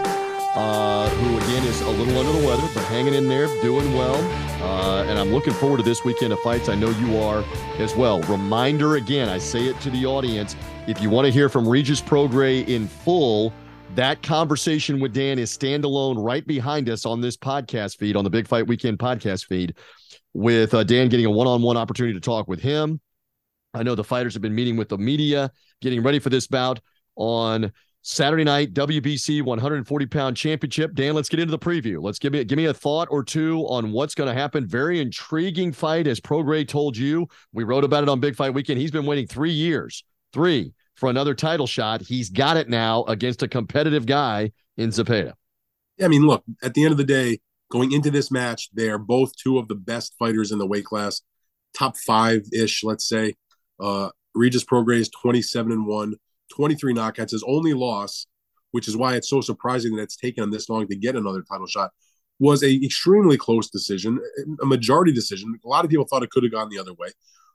[0.56, 4.16] uh, who again is a little under the weather, but hanging in there, doing well.
[4.64, 6.70] Uh, and I'm looking forward to this weekend of fights.
[6.70, 7.44] I know you are
[7.78, 8.22] as well.
[8.22, 10.56] Reminder again, I say it to the audience
[10.88, 13.52] if you want to hear from Regis Prograis in full,
[13.96, 18.30] that conversation with Dan is standalone right behind us on this podcast feed, on the
[18.30, 19.76] Big Fight Weekend podcast feed,
[20.34, 23.02] with uh, Dan getting a one on one opportunity to talk with him.
[23.74, 26.80] I know the fighters have been meeting with the media, getting ready for this bout
[27.16, 27.72] on
[28.08, 30.94] Saturday night, WBC 140 pound championship.
[30.94, 32.00] Dan, let's get into the preview.
[32.00, 34.68] Let's give me give me a thought or two on what's going to happen.
[34.68, 37.28] Very intriguing fight, as Prograis told you.
[37.52, 38.80] We wrote about it on Big Fight Weekend.
[38.80, 42.02] He's been waiting three years three for another title shot.
[42.02, 45.34] He's got it now against a competitive guy in Zepeda.
[46.00, 47.40] I mean, look, at the end of the day,
[47.72, 51.22] going into this match, they're both two of the best fighters in the weight class,
[51.74, 53.34] top five ish, let's say.
[53.80, 56.16] Uh, Regis Prograis is 27 and 1,
[56.52, 57.32] 23 knockouts.
[57.32, 58.28] His only loss,
[58.72, 61.42] which is why it's so surprising that it's taken him this long to get another
[61.42, 61.92] title shot,
[62.40, 64.20] was a extremely close decision,
[64.62, 65.58] a majority decision.
[65.64, 67.10] A lot of people thought it could have gone the other way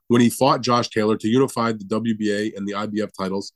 [0.08, 3.52] when he fought Josh Taylor to unify the WBA and the IBF titles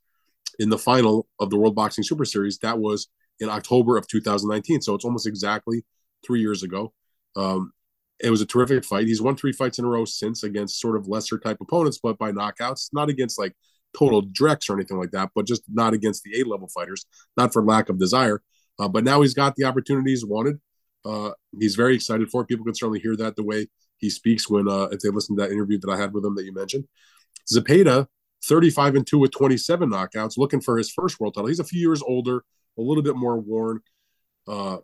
[0.59, 2.59] in the final of the World Boxing Super Series.
[2.59, 3.09] That was
[3.41, 4.81] in October of 2019.
[4.81, 5.85] So it's almost exactly
[6.25, 6.93] three years ago.
[7.37, 7.73] Um,
[8.21, 9.07] it was a terrific fight.
[9.07, 12.19] He's won three fights in a row since against sort of lesser type opponents, but
[12.19, 13.57] by knockouts, not against like
[13.97, 17.53] total drex or anything like that, but just not against the A level fighters, not
[17.53, 18.43] for lack of desire.
[18.79, 20.61] Uh, but now he's got the opportunities wanted.
[21.05, 22.49] Uh, he's very excited for it.
[22.49, 25.43] People can certainly hear that the way he speaks when uh, if they listen to
[25.43, 26.85] that interview that I had with him that you mentioned.
[27.53, 28.07] Zepeda,
[28.45, 31.49] 35 and 2 with 27 knockouts, looking for his first world title.
[31.49, 32.45] He's a few years older,
[32.79, 33.81] a little bit more worn.
[34.49, 34.79] Uh,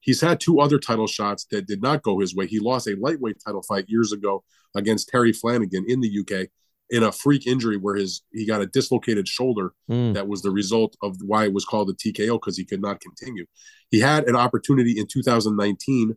[0.00, 2.46] he's had two other title shots that did not go his way.
[2.46, 4.44] He lost a lightweight title fight years ago
[4.74, 6.48] against Terry Flanagan in the UK
[6.90, 10.12] in a freak injury where his he got a dislocated shoulder mm.
[10.14, 13.00] that was the result of why it was called a TKO because he could not
[13.00, 13.46] continue.
[13.90, 16.16] He had an opportunity in 2019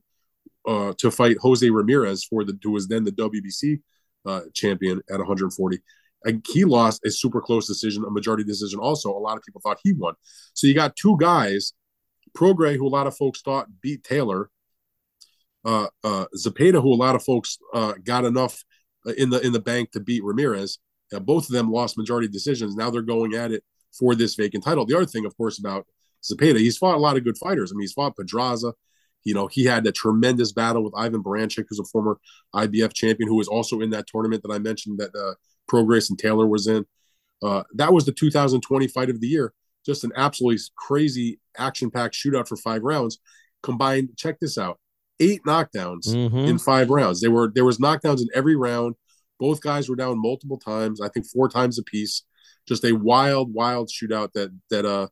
[0.68, 3.82] uh, to fight Jose Ramirez for the who was then the WBC
[4.26, 5.80] uh, champion at 140.
[6.26, 8.80] And he lost a super close decision, a majority decision.
[8.80, 10.16] Also, a lot of people thought he won.
[10.54, 11.74] So you got two guys,
[12.36, 14.50] Prograis, who a lot of folks thought beat Taylor,
[15.66, 18.64] uh, uh, Zepeda, who a lot of folks uh, got enough
[19.18, 20.80] in the in the bank to beat Ramirez.
[21.14, 22.76] Uh, both of them lost majority decisions.
[22.76, 24.86] Now they're going at it for this vacant title.
[24.86, 25.86] The other thing, of course, about
[26.24, 27.72] Zepeda, he's fought a lot of good fighters.
[27.72, 28.74] I mean, he's fought Pedraza,
[29.24, 32.20] you know, he had a tremendous battle with Ivan Baranchyk, who's a former
[32.54, 35.36] IBF champion, who was also in that tournament that I mentioned that uh,
[35.72, 36.86] Prograis and Taylor was in.
[37.42, 39.54] Uh, that was the 2020 fight of the year.
[39.86, 43.20] Just an absolutely crazy action-packed shootout for five rounds.
[43.62, 44.80] Combined, check this out:
[45.20, 46.38] eight knockdowns mm-hmm.
[46.38, 47.22] in five rounds.
[47.22, 48.96] They were there was knockdowns in every round.
[49.40, 51.02] Both guys were down multiple times.
[51.02, 52.24] I think four times apiece.
[52.68, 55.08] Just a wild, wild shootout that that uh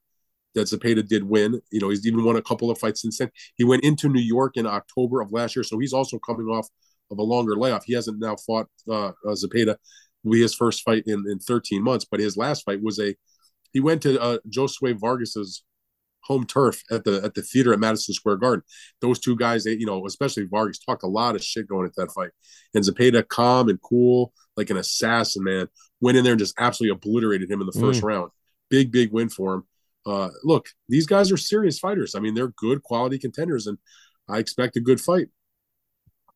[0.56, 1.62] that Zepeda did win.
[1.72, 3.32] You know, he's even won a couple of fights since then.
[3.56, 6.68] He went into New York in October of last year, so he's also coming off
[7.10, 7.86] of a longer layoff.
[7.86, 9.76] He hasn't now fought uh, uh, Zepeda.
[10.24, 13.16] We his first fight in, in 13 months, but his last fight was a
[13.74, 15.64] he went to uh, Josue Vargas's
[16.24, 18.64] home turf at the at the theater at Madison Square Garden.
[19.02, 22.00] Those two guys, they, you know, especially Vargas, talked a lot of shit going into
[22.02, 22.32] that fight.
[22.74, 25.68] And Zepeda, calm and cool, like an assassin, man,
[26.00, 28.06] went in there and just absolutely obliterated him in the first mm.
[28.06, 28.32] round.
[28.70, 29.64] Big, big win for him.
[30.06, 32.16] Uh, look, these guys are serious fighters.
[32.16, 33.78] I mean, they're good quality contenders, and
[34.28, 35.28] I expect a good fight.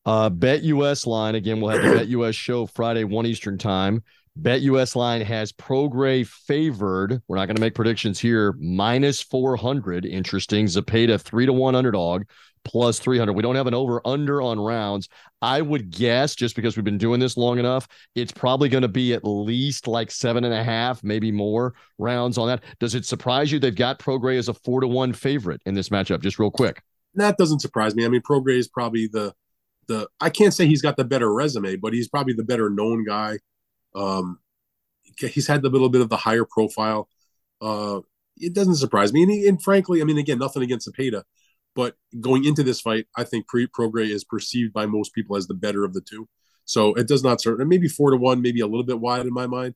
[0.05, 1.59] Uh, Bet US line again.
[1.59, 4.03] We'll have the Bet US show Friday, one Eastern time.
[4.37, 7.21] Bet US line has Prograis favored.
[7.27, 8.53] We're not going to make predictions here.
[8.59, 10.05] Minus 400.
[10.05, 10.65] Interesting.
[10.65, 12.23] Zepeda, three to one underdog,
[12.65, 13.31] plus 300.
[13.31, 15.07] We don't have an over under on rounds.
[15.41, 18.89] I would guess, just because we've been doing this long enough, it's probably going to
[18.89, 22.63] be at least like seven and a half, maybe more rounds on that.
[22.79, 25.89] Does it surprise you they've got Prograis as a four to one favorite in this
[25.89, 26.21] matchup?
[26.21, 26.81] Just real quick.
[27.13, 28.03] That doesn't surprise me.
[28.03, 29.33] I mean, Prograis is probably the
[29.87, 33.05] the I can't say he's got the better resume, but he's probably the better known
[33.05, 33.37] guy.
[33.95, 34.39] Um,
[35.17, 37.09] he's had a little bit of the higher profile.
[37.61, 38.01] Uh,
[38.37, 41.23] it doesn't surprise me, and, he, and frankly, I mean, again, nothing against Zepeda,
[41.73, 45.47] but going into this fight, I think Pre Prograis is perceived by most people as
[45.47, 46.27] the better of the two.
[46.65, 49.33] So it does not certain maybe four to one, maybe a little bit wide in
[49.33, 49.75] my mind,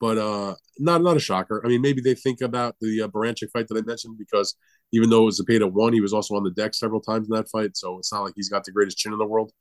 [0.00, 1.62] but uh, not not a shocker.
[1.64, 4.56] I mean, maybe they think about the uh, Baranchyk fight that I mentioned because
[4.92, 7.76] even though Zepeda won, he was also on the deck several times in that fight.
[7.76, 9.52] So it's not like he's got the greatest chin in the world.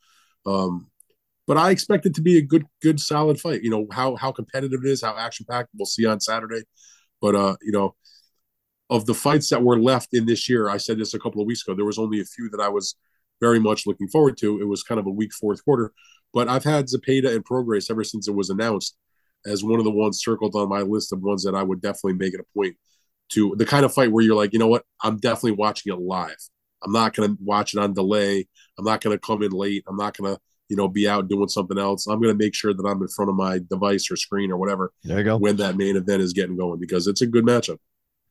[0.45, 0.87] Um,
[1.47, 3.63] but I expect it to be a good, good, solid fight.
[3.63, 5.69] You know how how competitive it is, how action packed.
[5.77, 6.63] We'll see on Saturday.
[7.21, 7.95] But uh, you know,
[8.89, 11.47] of the fights that were left in this year, I said this a couple of
[11.47, 11.75] weeks ago.
[11.75, 12.95] There was only a few that I was
[13.41, 14.61] very much looking forward to.
[14.61, 15.91] It was kind of a weak fourth quarter,
[16.33, 18.97] but I've had Zepeda and Prograis ever since it was announced
[19.45, 22.13] as one of the ones circled on my list of ones that I would definitely
[22.13, 22.75] make it a point
[23.29, 25.99] to the kind of fight where you're like, you know what, I'm definitely watching it
[25.99, 26.37] live.
[26.83, 28.47] I'm not going to watch it on delay.
[28.77, 29.83] I'm not going to come in late.
[29.87, 32.07] I'm not going to you know, be out doing something else.
[32.07, 34.57] I'm going to make sure that I'm in front of my device or screen or
[34.57, 34.91] whatever.
[35.03, 35.37] There you go.
[35.37, 37.77] When that main event is getting going because it's a good matchup.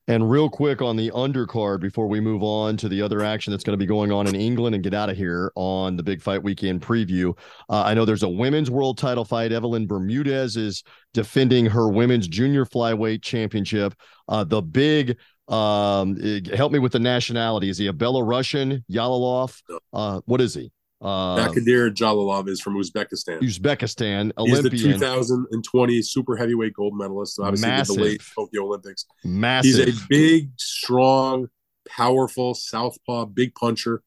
[0.07, 3.65] And real quick on the undercard before we move on to the other action that's
[3.65, 6.21] going to be going on in England and get out of here on the big
[6.21, 7.35] fight weekend preview.
[7.71, 9.51] Uh, I know there's a women's world title fight.
[9.51, 13.95] Evelyn Bermudez is defending her women's junior flyweight championship.
[14.29, 15.17] Uh, the big
[15.49, 16.17] um,
[16.55, 17.71] help me with the nationality.
[17.71, 18.85] Is he a Belarusian?
[18.91, 19.59] Yalalov?
[19.93, 20.71] Uh, what is he?
[21.01, 23.41] Um, Bakhodir Jalolov is from Uzbekistan.
[23.41, 24.73] Uzbekistan, Olympian.
[24.73, 27.39] He's the 2020 super heavyweight gold medalist.
[27.39, 27.97] Obviously, Massive.
[27.97, 29.05] the late Tokyo Olympics.
[29.25, 29.87] Massive.
[29.87, 31.49] He's a big, strong,
[31.89, 34.03] powerful southpaw, big puncher,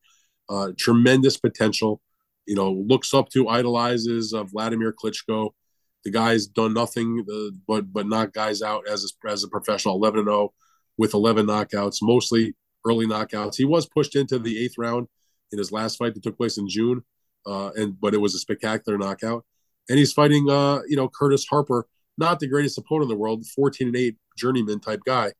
[0.49, 2.01] uh, tremendous potential.
[2.45, 5.51] You know, looks up to, idolizes uh, Vladimir Klitschko.
[6.03, 9.95] The guy's done nothing uh, but but knock guys out as a, as a professional,
[9.95, 10.53] 11 0
[10.97, 12.55] with 11 knockouts, mostly
[12.87, 13.55] early knockouts.
[13.55, 15.07] He was pushed into the eighth round
[15.51, 17.03] in his last fight that took place in June,
[17.45, 19.45] uh, and but it was a spectacular knockout.
[19.89, 23.45] And he's fighting, uh, you know, Curtis Harper, not the greatest opponent in the world,
[23.55, 25.31] 14 and 8 journeyman type guy.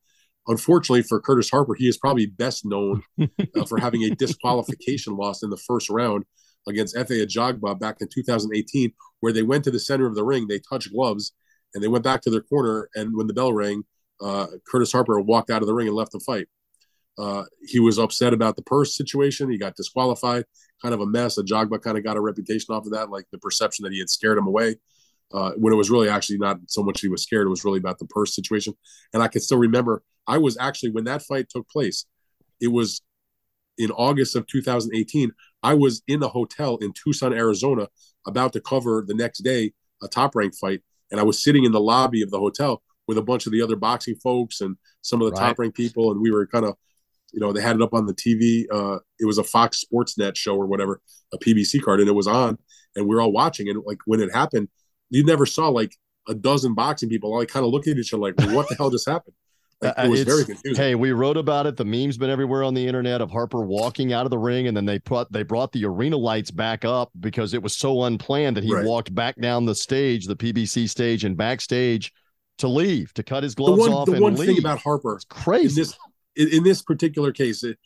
[0.47, 5.43] Unfortunately for Curtis Harper, he is probably best known uh, for having a disqualification loss
[5.43, 6.23] in the first round
[6.67, 10.47] against Efe Ajagba back in 2018, where they went to the center of the ring,
[10.47, 11.33] they touched gloves,
[11.73, 12.89] and they went back to their corner.
[12.95, 13.83] And when the bell rang,
[14.21, 16.47] uh, Curtis Harper walked out of the ring and left the fight.
[17.17, 19.49] Uh, he was upset about the purse situation.
[19.49, 20.45] He got disqualified,
[20.81, 21.37] kind of a mess.
[21.37, 24.09] Ajagba kind of got a reputation off of that, like the perception that he had
[24.09, 24.75] scared him away.
[25.33, 27.79] Uh, when it was really actually not so much he was scared, it was really
[27.79, 28.73] about the purse situation.
[29.13, 32.05] And I can still remember I was actually when that fight took place,
[32.61, 33.01] it was
[33.77, 35.31] in August of 2018.
[35.63, 37.87] I was in a hotel in Tucson, Arizona,
[38.25, 41.71] about to cover the next day a top rank fight, and I was sitting in
[41.71, 45.21] the lobby of the hotel with a bunch of the other boxing folks and some
[45.21, 45.49] of the right.
[45.49, 46.75] top ranked people, and we were kind of
[47.33, 48.65] you know, they had it up on the TV.
[48.71, 51.01] Uh, it was a Fox Sports Net show or whatever,
[51.33, 52.57] a PBC card, and it was on,
[52.95, 53.69] and we are all watching.
[53.69, 54.69] And like when it happened,
[55.09, 55.95] you never saw like
[56.27, 58.75] a dozen boxing people all like kind of looking at each other like, "What the
[58.75, 59.35] hell just happened?"
[59.79, 60.83] Like, it was very confusing.
[60.83, 61.77] Hey, we wrote about it.
[61.77, 64.75] The memes been everywhere on the internet of Harper walking out of the ring, and
[64.75, 68.57] then they put they brought the arena lights back up because it was so unplanned
[68.57, 68.83] that he right.
[68.83, 72.11] walked back down the stage, the PBC stage, and backstage
[72.57, 74.05] to leave to cut his gloves the one, off.
[74.07, 74.47] The one leave.
[74.47, 75.81] thing about Harper, it's crazy.
[75.81, 75.95] This,
[76.37, 77.77] in, in this particular case, it,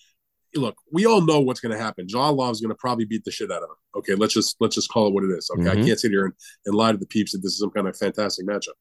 [0.56, 2.08] look, we all know what's going to happen.
[2.08, 3.76] Jalolov is going to probably beat the shit out of him.
[3.98, 5.50] Okay, let's just let's just call it what it is.
[5.54, 5.82] Okay, mm-hmm.
[5.82, 6.34] I can't sit here and,
[6.66, 8.76] and lie to the peeps that this is some kind of fantastic matchup.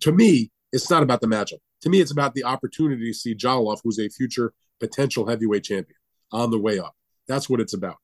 [0.00, 1.58] To me, it's not about the matchup.
[1.82, 5.96] To me, it's about the opportunity to see Jalolov, who's a future potential heavyweight champion,
[6.32, 6.94] on the way up.
[7.28, 7.96] That's what it's about.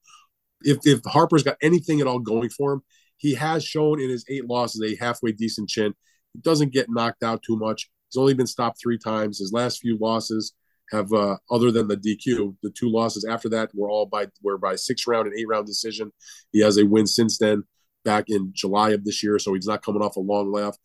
[0.63, 2.83] If if Harper's got anything at all going for him,
[3.17, 5.95] he has shown in his eight losses a halfway decent chin.
[6.33, 7.91] He doesn't get knocked out too much.
[8.09, 9.39] He's only been stopped three times.
[9.39, 10.53] His last few losses
[10.91, 14.59] have uh, other than the DQ, the two losses after that were all by were
[14.59, 16.13] by six round and eight round decision.
[16.53, 17.65] He has a win since then,
[18.05, 20.77] back in July of this year, so he's not coming off a long laugh.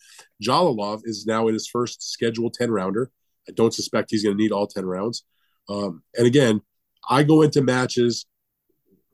[0.44, 3.12] Jalolov is now in his first scheduled ten rounder.
[3.48, 5.24] I don't suspect he's going to need all ten rounds.
[5.70, 6.62] Um, and again,
[7.10, 8.26] I go into matches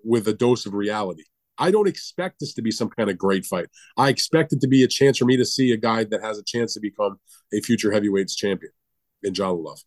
[0.04, 1.24] with a dose of reality.
[1.58, 3.68] I don't expect this to be some kind of great fight.
[3.98, 6.38] I expect it to be a chance for me to see a guy that has
[6.38, 7.20] a chance to become
[7.54, 8.72] a future heavyweights champion
[9.24, 9.84] in Jalolov.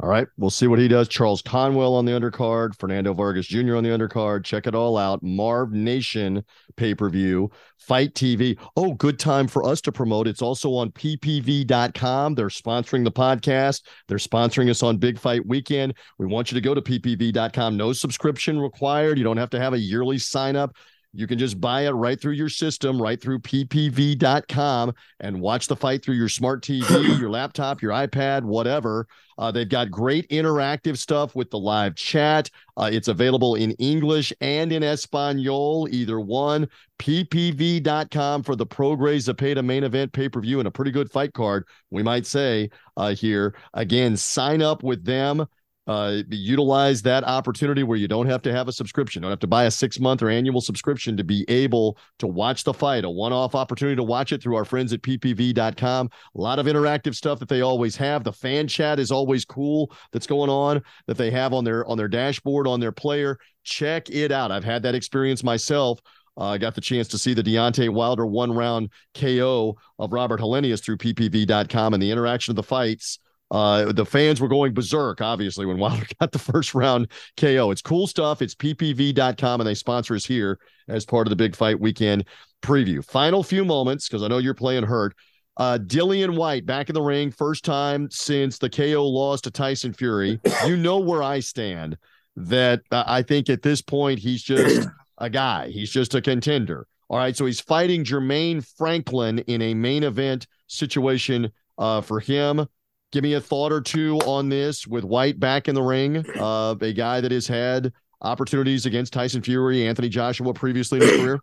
[0.00, 0.28] All right.
[0.36, 1.08] We'll see what he does.
[1.08, 3.76] Charles Conwell on the undercard, Fernando Vargas Jr.
[3.76, 4.44] on the undercard.
[4.44, 5.22] Check it all out.
[5.22, 6.44] Marv Nation
[6.76, 8.58] pay per view, FITE TV.
[8.76, 10.28] Oh, good time for us to promote.
[10.28, 12.34] It's also on ppv.com.
[12.34, 15.94] They're sponsoring the podcast, they're sponsoring us on Big Fight Weekend.
[16.18, 17.78] We want you to go to ppv.com.
[17.78, 19.16] No subscription required.
[19.16, 20.76] You don't have to have a yearly sign up.
[21.16, 25.76] You can just buy it right through your system, right through ppv.com, and watch the
[25.76, 29.06] fight through your smart TV, your laptop, your iPad, whatever.
[29.38, 32.50] Uh, they've got great interactive stuff with the live chat.
[32.76, 36.68] Uh, it's available in English and in Espanol, either one.
[36.98, 41.32] ppv.com for the Prograis Zepeda main event pay per view and a pretty good fight
[41.32, 43.54] card, we might say uh, here.
[43.72, 45.46] Again, sign up with them
[45.86, 49.46] uh, utilize that opportunity where you don't have to have a subscription, don't have to
[49.46, 53.10] buy a six month or annual subscription to be able to watch the fight, a
[53.10, 56.10] one off opportunity to watch it through our friends at ppv.com.
[56.34, 58.24] A lot of interactive stuff that they always have.
[58.24, 61.96] The fan chat is always cool that's going on that they have on their on
[61.96, 63.38] their dashboard on their player.
[63.62, 64.50] Check it out.
[64.50, 66.00] I've had that experience myself.
[66.38, 70.40] Uh, I got the chance to see the Deontay Wilder one round KO of Robert
[70.40, 75.20] Helenius through ppv.com and the interaction of the fights uh, the fans were going berserk,
[75.20, 77.70] obviously, when Wilder got the first round KO.
[77.70, 78.42] It's cool stuff.
[78.42, 82.24] It's ppv.com, and they sponsor us here as part of the big fight weekend
[82.62, 83.04] preview.
[83.04, 85.14] Final few moments, because I know you're playing hurt.
[85.58, 89.92] Uh, Dillian Whyte back in the ring, first time since the KO loss to Tyson
[89.92, 90.38] Fury.
[90.66, 91.96] You know where I stand.
[92.38, 94.86] That uh, I think at this point he's just
[95.18, 95.68] a guy.
[95.68, 96.86] He's just a contender.
[97.08, 102.66] All right, so he's fighting Jermaine Franklin in a main event situation uh, for him
[103.12, 106.74] give me a thought or two on this with Whyte back in the ring, uh,
[106.80, 111.40] a guy that has had opportunities against Tyson Fury, Anthony Joshua previously in his career?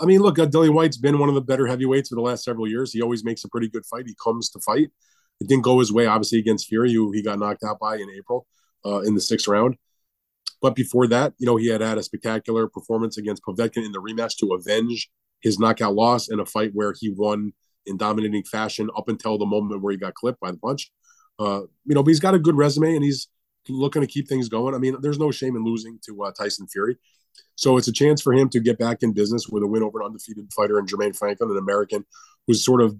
[0.00, 2.44] I mean, look, uh, Dillian Whyte's been one of the better heavyweights for the last
[2.44, 2.92] several years.
[2.92, 4.04] He always makes a pretty good fight.
[4.06, 4.88] He comes to fight.
[5.40, 8.08] It didn't go his way, obviously, against Fury, who he got knocked out by in
[8.16, 8.46] April
[8.84, 9.76] uh, in the sixth round.
[10.62, 14.00] But before that, you know, he had had a spectacular performance against Povetkin in the
[14.00, 17.52] rematch to avenge his knockout loss in a fight where he won
[17.86, 20.90] in dominating fashion up until the moment where he got clipped by the punch.
[21.38, 23.28] Uh, you know, but he's got a good resume and he's
[23.68, 24.74] looking to keep things going.
[24.74, 26.96] I mean, there's no shame in losing to uh, Tyson Fury.
[27.54, 30.00] So it's a chance for him to get back in business with a win over
[30.00, 32.04] an undefeated fighter in Jermaine Franklin, an American
[32.46, 32.96] who's sort of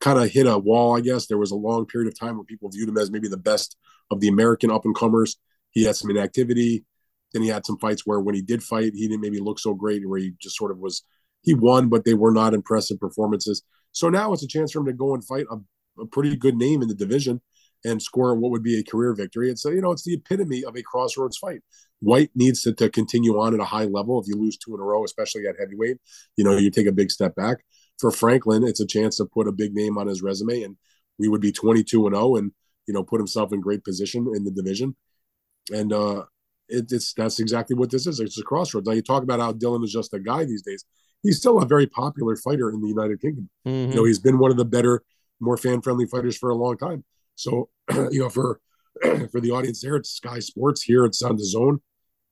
[0.00, 1.26] kind of hit a wall, I guess.
[1.26, 3.76] There was a long period of time where people viewed him as maybe the best
[4.10, 5.36] of the American up and comers.
[5.70, 6.84] He had some inactivity.
[7.32, 9.74] Then he had some fights where when he did fight, he didn't maybe look so
[9.74, 11.02] great, where he just sort of was,
[11.42, 13.62] he won, but they were not impressive performances.
[13.92, 15.56] So now it's a chance for him to go and fight a,
[16.00, 17.40] a pretty good name in the division
[17.84, 19.48] and score what would be a career victory.
[19.48, 21.60] And so, you know, it's the epitome of a crossroads fight.
[22.00, 24.20] Whyte needs to, to continue on at a high level.
[24.20, 25.98] If you lose two in a row, especially at heavyweight,
[26.36, 27.58] you know, you take a big step back.
[27.98, 30.76] For Franklin, it's a chance to put a big name on his resume, and
[31.18, 32.52] we would be 22 and 0 and,
[32.86, 34.94] you know, put himself in great position in the division.
[35.72, 36.24] And uh,
[36.68, 38.20] it, it's that's exactly what this is.
[38.20, 38.86] It's a crossroads.
[38.86, 40.84] Now, you talk about how Dillian is just a guy these days
[41.22, 43.48] he's still a very popular fighter in the United Kingdom.
[43.66, 43.90] Mm-hmm.
[43.90, 45.02] You know, he's been one of the better,
[45.40, 47.04] more fan friendly fighters for a long time.
[47.34, 47.68] So,
[48.10, 48.60] you know, for
[49.30, 50.82] for the audience there, it's Sky Sports.
[50.82, 51.78] Here it's on DAZN.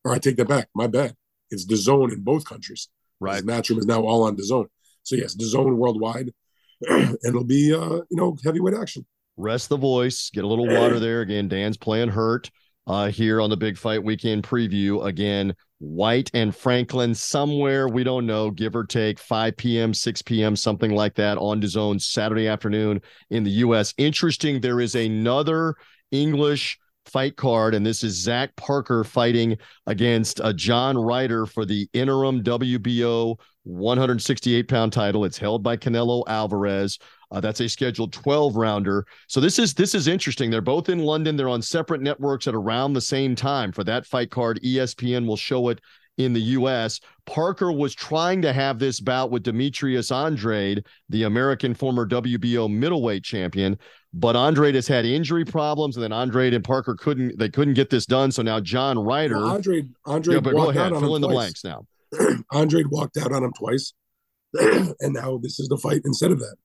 [0.05, 0.68] Or I take that back.
[0.75, 1.14] My bad.
[1.51, 2.88] It's DAZN in both countries.
[3.20, 3.42] Right.
[3.42, 4.66] Matchroom is now all on DAZN.
[5.03, 6.33] So yes, DAZN worldwide,
[6.88, 9.07] and it'll be uh, you know heavyweight action.
[9.37, 10.31] Rest the voice.
[10.31, 11.20] Get a little water there.
[11.20, 12.51] Again, Dan's playing hurt
[12.87, 15.05] uh, here on the Big Fight Weekend preview.
[15.05, 20.57] Again, Whyte and Franklin somewhere we don't know, give or take 5 p.m., 6 p.m.,
[20.57, 23.92] something like that on DAZN Saturday afternoon in the U.S.
[23.99, 25.75] Interesting, there is another
[26.12, 31.88] English fight card, and this is Zach Parker fighting against uh, John Ryder for the
[31.92, 35.25] interim WBO 168 pound title.
[35.25, 36.99] It's held by Canelo Alvarez.
[37.31, 39.05] Uh, that's a scheduled 12 rounder.
[39.27, 40.51] So this is this is interesting.
[40.51, 41.37] They're both in London.
[41.37, 43.73] They're on separate networks at around the same time.
[43.73, 45.81] For that fight card, ESPN will show it
[46.19, 47.01] in the U.S.
[47.27, 53.22] Parker was trying to have this bout with Demetrius Andrade, the American former WBO middleweight
[53.22, 53.79] champion,
[54.14, 57.91] but Andrade has had injury problems, and then Andrade and Parker couldn't they couldn't get
[57.91, 58.33] this done.
[58.33, 61.64] So now John Ryder, well, Andrade, Andrade, yeah, but go ahead, fill in the blanks
[61.64, 61.87] now.
[62.53, 63.93] Andrade walked out on him twice,
[64.55, 66.57] and now this is the fight instead of that.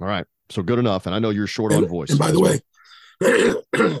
[0.00, 0.26] All right.
[0.50, 1.06] So good enough.
[1.06, 2.10] And I know you're short and, on voice.
[2.10, 2.60] And by the way,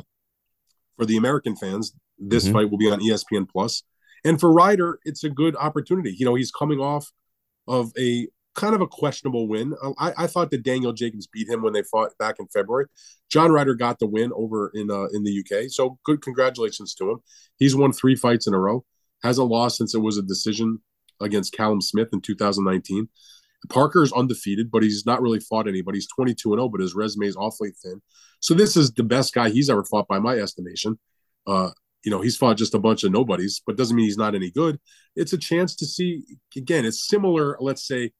[0.96, 2.52] for the American fans, this mm-hmm.
[2.54, 3.82] fight will be on ESPN Plus.
[4.24, 6.14] And for Ryder, it's a good opportunity.
[6.16, 7.10] You know, he's coming off
[7.68, 9.74] of a kind of a questionable win.
[9.82, 12.86] Uh, I, I, thought that Daniel Jacobs beat him when they fought back in February.
[13.30, 17.10] John Ryder got the win over in uh, in the UK, so good congratulations to
[17.10, 17.18] him.
[17.58, 18.84] He's won three fights in a row,
[19.22, 20.80] hasn't lost since it was a decision
[21.20, 23.08] against Callum Smith in 2019.
[23.68, 25.98] Parker is undefeated, but he's not really fought anybody.
[25.98, 28.00] He's 22 and 0, but his resume is awfully thin.
[28.40, 30.98] So this is the best guy he's ever fought by my estimation.
[31.46, 31.70] Uh,
[32.04, 34.50] you know, he's fought just a bunch of nobodies, but doesn't mean he's not any
[34.50, 34.78] good.
[35.16, 36.22] It's a chance to see
[36.56, 38.12] again, it's similar, let's say,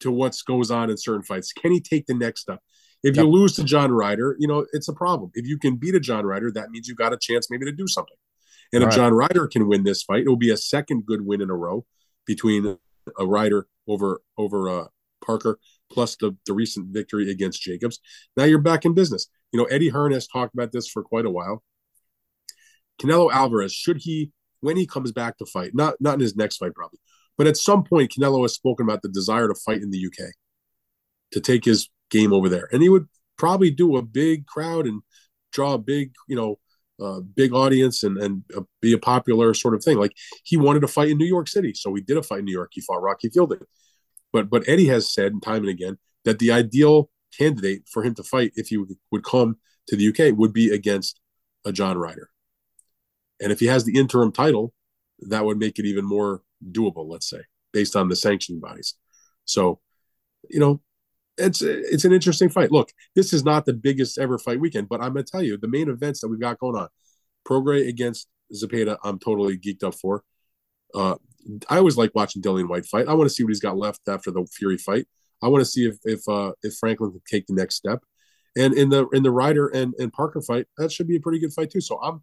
[0.00, 1.52] to what goes on in certain fights.
[1.52, 2.60] Can he take the next step?
[3.02, 3.24] If yep.
[3.24, 5.30] you lose to John Ryder, you know, it's a problem.
[5.34, 7.72] If you can beat a John Ryder, that means you got a chance maybe to
[7.72, 8.16] do something.
[8.72, 9.02] And All if right.
[9.02, 11.56] John Ryder can win this fight, it will be a second good win in a
[11.56, 11.86] row
[12.26, 12.78] between
[13.18, 14.84] a Ryder over over uh,
[15.24, 15.58] Parker
[15.90, 17.98] plus the, the recent victory against Jacobs.
[18.36, 19.28] Now you're back in business.
[19.52, 21.62] You know, Eddie Hearn has talked about this for quite a while.
[23.00, 24.30] Canelo Alvarez, should he,
[24.60, 26.98] when he comes back to fight, not not in his next fight probably,
[27.36, 30.32] but at some point, Canelo has spoken about the desire to fight in the UK,
[31.32, 33.06] to take his game over there, and he would
[33.38, 35.02] probably do a big crowd and
[35.52, 36.58] draw a big, you know,
[37.34, 39.98] big audience and and uh, be a popular sort of thing.
[39.98, 40.12] Like
[40.44, 42.52] he wanted to fight in New York City, so he did a fight in New
[42.52, 42.70] York.
[42.72, 43.60] He fought Rocky Fielding,
[44.32, 48.22] but but Eddie has said time and again that the ideal candidate for him to
[48.22, 48.78] fight if he
[49.10, 49.56] would come
[49.88, 51.20] to the UK would be against
[51.64, 52.30] a John Ryder.
[53.40, 54.74] And if he has the interim title,
[55.28, 57.40] that would make it even more doable, let's say,
[57.72, 58.94] based on the sanctioning bodies.
[59.44, 59.80] So,
[60.48, 60.82] you know,
[61.40, 62.70] it's it's an interesting fight.
[62.70, 65.68] Look, this is not the biggest ever fight weekend, but I'm gonna tell you the
[65.68, 66.88] main events that we've got going on.
[67.46, 70.22] Prograis against Zepeda, I'm totally geeked up for.
[70.94, 71.16] Uh,
[71.68, 73.08] I always like watching Dillian Whyte fight.
[73.08, 75.06] I want to see what he's got left after the Fury fight.
[75.42, 78.00] I want to see if if uh, if Franklin can take the next step.
[78.56, 81.38] And in the in the Ryder and, and Parker fight, that should be a pretty
[81.38, 81.80] good fight too.
[81.80, 82.22] So I'm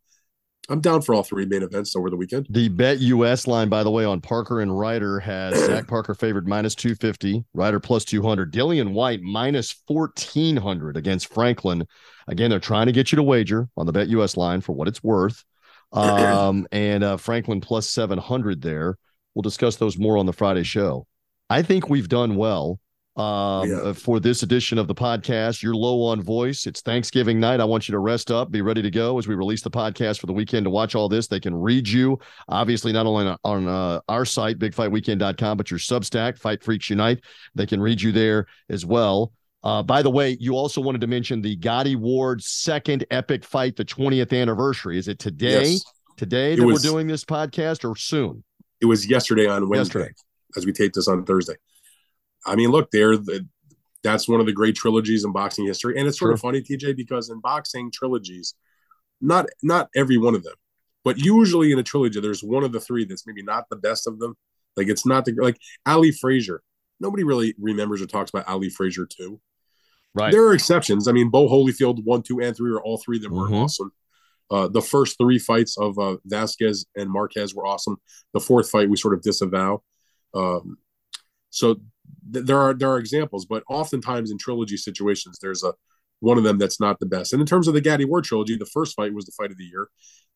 [0.69, 2.47] I'm down for all three main events over the weekend.
[2.49, 6.75] The BetUS line, by the way, on Parker and Ryder has Zach Parker favored minus
[6.75, 11.87] 250, Ryder plus 200, Dillian Whyte minus 1400 against Franklin.
[12.27, 15.03] Again, they're trying to get you to wager on the BetUS line for what it's
[15.03, 15.43] worth.
[15.93, 18.97] Um, and uh, Franklin plus 700 there.
[19.33, 21.07] We'll discuss those more on the Friday show.
[21.49, 22.81] I think we've done well
[23.17, 23.93] um, yeah.
[23.93, 25.61] for this edition of the podcast.
[25.61, 26.67] You're low on voice.
[26.67, 27.59] It's Thanksgiving night.
[27.59, 30.19] I want you to rest up, be ready to go as we release the podcast
[30.19, 31.27] for the weekend to watch all this.
[31.27, 35.79] They can read you, obviously, not only on, on uh, our site, bigfightweekend.com, but your
[35.79, 37.23] Substack, Fight Freaks Unite.
[37.55, 39.33] They can read you there as well.
[39.63, 43.75] Uh, by the way, you also wanted to mention the Gatti Ward second epic fight,
[43.75, 44.97] the 20th anniversary.
[44.97, 45.71] Is it today?
[45.71, 45.83] Yes.
[46.17, 48.43] Today that was, we're doing this podcast or soon?
[48.81, 50.15] It was yesterday on Wednesday yesterday.
[50.55, 51.53] as we taped this on Thursday.
[52.45, 53.47] I mean, look, they're the,
[54.03, 56.33] that's one of the great trilogies in boxing history, and it's sort sure.
[56.33, 58.53] of funny, TJ, because in boxing trilogies,
[59.21, 60.53] not not every one of them,
[61.03, 64.07] but usually in a trilogy, there's one of the three that's maybe not the best
[64.07, 64.35] of them.
[64.75, 66.61] Like it's not the like Ali Frazier.
[66.99, 69.39] Nobody really remembers or talks about Ali Frazier two.
[70.13, 70.31] Right.
[70.31, 71.07] There are exceptions.
[71.07, 73.55] I mean, Bowe Holyfield one, two, and three, or all three of them were mm-hmm.
[73.55, 73.91] awesome.
[74.49, 77.97] Uh, the first three fights of uh, Vasquez and Marquez were awesome.
[78.33, 79.83] The fourth fight we sort of disavow.
[80.33, 80.77] Um,
[81.49, 81.77] so
[82.31, 85.73] th- there are there are examples, but oftentimes in trilogy situations, there's a
[86.19, 87.33] one of them that's not the best.
[87.33, 89.57] And in terms of the Gatti Ward trilogy, the first fight was the fight of
[89.57, 89.87] the year.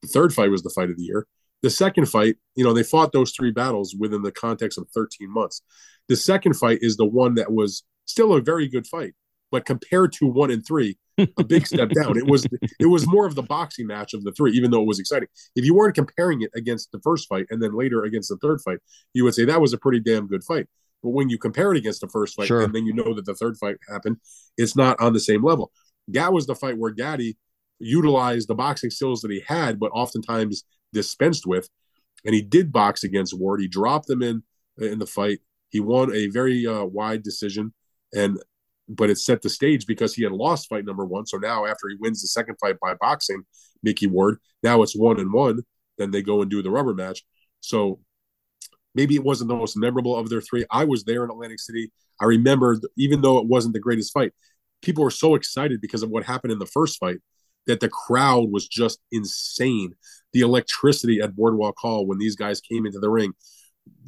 [0.01, 1.27] The third fight was the fight of the year.
[1.63, 5.31] The second fight, you know, they fought those three battles within the context of 13
[5.31, 5.61] months.
[6.07, 9.13] The second fight is the one that was still a very good fight,
[9.51, 10.97] but compared to one and three,
[11.37, 12.17] a big step down.
[12.17, 12.47] It was
[12.79, 15.27] it was more of the boxing match of the three, even though it was exciting.
[15.55, 18.59] If you weren't comparing it against the first fight and then later against the third
[18.61, 18.79] fight,
[19.13, 20.67] you would say that was a pretty damn good fight.
[21.03, 22.61] But when you compare it against the first fight, sure.
[22.61, 24.17] and then you know that the third fight happened,
[24.57, 25.71] it's not on the same level.
[26.09, 27.37] That was the fight where Gatti
[27.79, 31.69] utilized the boxing skills that he had, but oftentimes dispensed with.
[32.25, 33.61] And he did box against Ward.
[33.61, 34.43] He dropped him in
[34.77, 35.39] in the fight.
[35.69, 37.73] He won a very uh, wide decision,
[38.13, 38.39] and
[38.87, 41.25] but it set the stage because he had lost fight number one.
[41.25, 43.43] So now, after he wins the second fight by boxing,
[43.81, 45.61] Mickey Ward, now it's one and one.
[45.97, 47.23] Then they go and do the rubber match.
[47.61, 47.99] So
[48.95, 50.65] maybe it wasn't the most memorable of their three.
[50.69, 51.91] I was there in Atlantic City.
[52.19, 54.33] I remember, even though it wasn't the greatest fight,
[54.81, 57.19] people were so excited because of what happened in the first fight
[57.67, 59.93] that the crowd was just insane.
[60.33, 63.33] The electricity at Boardwalk Hall when these guys came into the ring.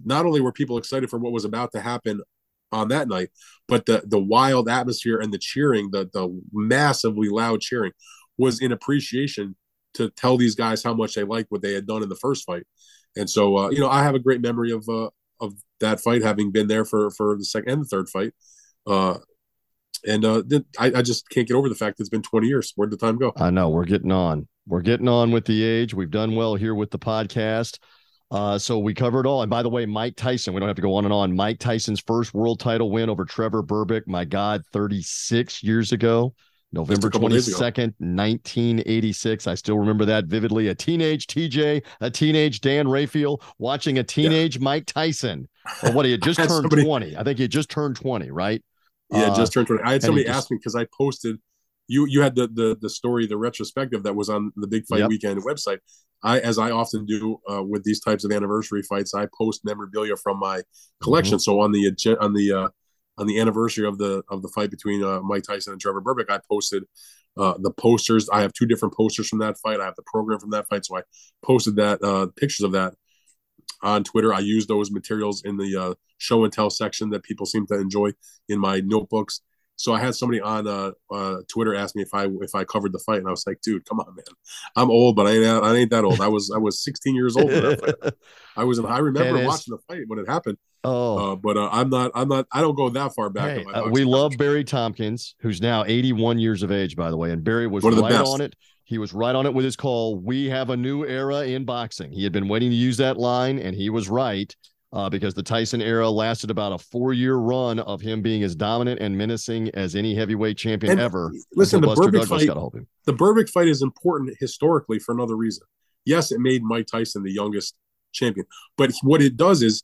[0.04, 2.22] Not only were people excited for what was about to happen
[2.72, 3.30] on that night,
[3.68, 7.92] but the the wild atmosphere and the cheering, the the massively loud cheering,
[8.38, 9.56] was in appreciation
[9.96, 12.46] to tell these guys how much they liked what they had done in the first
[12.46, 12.64] fight.
[13.16, 15.10] And so, uh, you know, I have a great memory of uh,
[15.40, 18.34] of that fight, having been there for for the second and the third fight.
[18.88, 19.18] Uh,
[20.06, 20.44] and uh,
[20.78, 22.74] I, I just can't get over the fact that it's been 20 years.
[22.76, 23.32] Where'd the time go?
[23.38, 24.48] I know we're getting on.
[24.68, 25.94] We're getting on with the age.
[25.94, 27.80] We've done well here with the podcast.
[28.32, 29.44] Uh, so we covered all.
[29.44, 31.36] And by the way, Mike Tyson, we don't have to go on and on.
[31.36, 36.34] Mike Tyson's first world title win over Trevor Berbick, my God, 36 years ago,
[36.74, 39.48] November 22nd, 1986.
[39.48, 40.70] I still remember that vividly.
[40.70, 44.64] A teenage TJ, a teenage Dan Rafael watching a teenage yeah.
[44.64, 45.48] Mike Tyson.
[45.84, 47.16] Or what he had just turned somebody, 20.
[47.16, 48.62] I think he had just turned 20, right?
[49.12, 49.84] Yeah, uh, just turned 20.
[49.84, 51.38] I had somebody just, ask me because I posted
[51.88, 55.00] you you had the the the story, the retrospective that was on the Big Fight
[55.00, 55.10] yep.
[55.10, 55.80] Weekend website.
[56.26, 60.16] I, as I often do uh, with these types of anniversary fights, I post memorabilia
[60.16, 60.62] from my
[61.02, 61.36] collection.
[61.36, 61.40] Mm-hmm.
[61.40, 62.68] So on the on the uh,
[63.18, 66.30] on the anniversary of the of the fight between uh, Mike Tyson and Trevor Berbick,
[66.30, 66.84] I posted
[67.38, 68.30] uh, the posters.
[68.30, 69.80] I have two different posters from that fight.
[69.80, 71.02] I have the program from that fight, so I
[71.44, 72.94] posted that uh, pictures of that
[73.82, 74.34] on Twitter.
[74.34, 77.80] I use those materials in the uh, show and tell section that people seem to
[77.80, 78.12] enjoy
[78.50, 79.42] in my notebooks.
[79.76, 82.94] So I had somebody on uh, uh, Twitter ask me if I if I covered
[82.94, 84.24] the fight, and I was like, "Dude, come on, man.
[84.76, 86.22] I'm old, but I ain't I ain't that old.
[86.22, 87.52] I was I was 16 years old.
[88.56, 88.80] I was.
[88.80, 90.58] I remember watching the fight when it happened.
[90.84, 92.12] Oh, uh, but uh, I'm not.
[92.14, 92.46] I'm not.
[92.52, 93.58] I don't go that far back.
[93.58, 97.32] Hey, uh, we love Barry Tompkins, who's now 81 years of age, by the way,
[97.32, 98.56] and Barry was right on it.
[98.84, 100.18] He was right on it with his call.
[100.18, 102.12] We have a new era in boxing.
[102.12, 104.54] He had been waiting to use that line, and he was right
[104.94, 108.56] uh, because the Tyson era lasted about a four year run of him being as
[108.56, 111.34] dominant and menacing as any heavyweight champion and ever.
[111.56, 112.48] Listen, the Berbick fight,
[113.06, 115.66] the Berbick fight is important historically for another reason.
[116.06, 117.76] Yes, it made Mike Tyson the youngest
[118.14, 118.46] champion,
[118.78, 119.82] but what it does is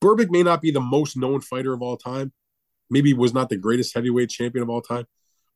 [0.00, 2.32] Berbick may not be the most known fighter of all time,
[2.90, 5.06] maybe was not the greatest heavyweight champion of all time,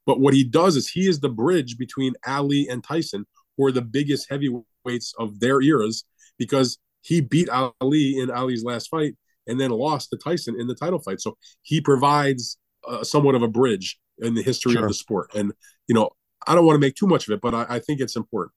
[0.05, 3.25] but what he does is he is the bridge between Ali and Tyson,
[3.57, 6.05] who are the biggest heavyweights of their eras,
[6.39, 9.15] because he beat Ali in Ali's last fight
[9.47, 11.21] and then lost to Tyson in the title fight.
[11.21, 14.83] So he provides uh, somewhat of a bridge in the history sure.
[14.83, 15.31] of the sport.
[15.35, 15.53] And,
[15.87, 16.11] you know,
[16.47, 18.53] I don't want to make too much of it, but I, I, think it's important.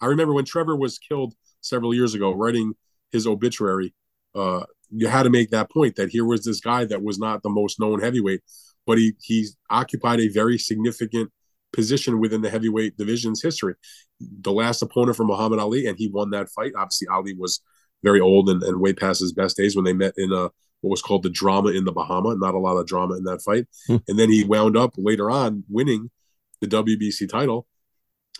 [0.00, 2.74] I remember when Trevor was killed several years ago, writing
[3.12, 3.94] his obituary,
[4.34, 7.42] uh, you had to make that point that here was this guy that was not
[7.42, 8.40] the most known heavyweight,
[8.86, 11.30] but he he occupied a very significant
[11.72, 13.74] position within the heavyweight division's history.
[14.20, 16.72] The last opponent for Muhammad Ali, and he won that fight.
[16.76, 17.60] Obviously, Ali was
[18.04, 20.50] very old and, and way past his best days when they met in a
[20.82, 22.36] what was called the drama in the Bahama.
[22.36, 23.66] Not a lot of drama in that fight.
[23.86, 23.96] Hmm.
[24.06, 26.10] And then he wound up later on winning
[26.60, 27.66] the WBC title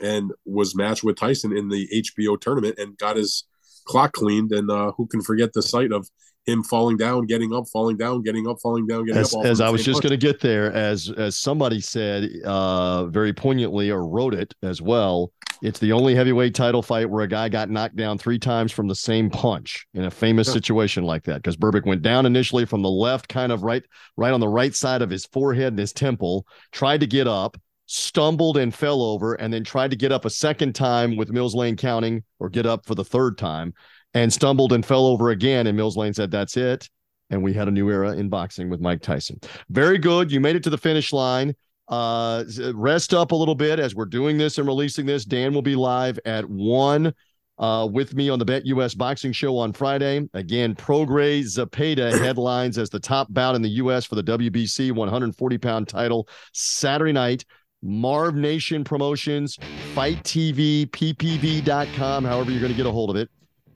[0.00, 3.44] and was matched with Tyson in the HBO tournament and got his
[3.86, 4.52] clock cleaned.
[4.52, 6.08] And uh, who can forget the sight of
[6.46, 9.44] him falling down, getting up, falling down, getting up, falling down, getting as, up.
[9.44, 13.90] As I was just going to get there, as as somebody said uh, very poignantly
[13.90, 15.32] or wrote it as well.
[15.62, 18.86] It's the only heavyweight title fight where a guy got knocked down three times from
[18.86, 20.54] the same punch in a famous yeah.
[20.54, 21.36] situation like that.
[21.36, 23.82] Because Berbick went down initially from the left, kind of right,
[24.18, 27.56] right on the right side of his forehead and his temple, tried to get up,
[27.86, 31.54] stumbled and fell over, and then tried to get up a second time with Mills
[31.54, 33.72] Lane counting or get up for the third time
[34.14, 35.66] and stumbled and fell over again.
[35.66, 36.88] And Mills Lane said, That's it.
[37.30, 39.40] And we had a new era in boxing with Mike Tyson.
[39.70, 40.30] Very good.
[40.30, 41.54] You made it to the finish line.
[41.88, 42.44] Uh,
[42.74, 45.24] rest up a little bit as we're doing this and releasing this.
[45.24, 47.12] Dan will be live at one
[47.58, 50.28] uh, with me on the BetUS Boxing Show on Friday.
[50.34, 55.58] Again, Prograis Zepeda headlines as the top bout in the US for the WBC 140
[55.58, 57.44] pound title Saturday night.
[57.82, 59.58] Marv Nation Promotions,
[59.94, 63.28] FITE TV, PPV.com, however you're going to get a hold of it.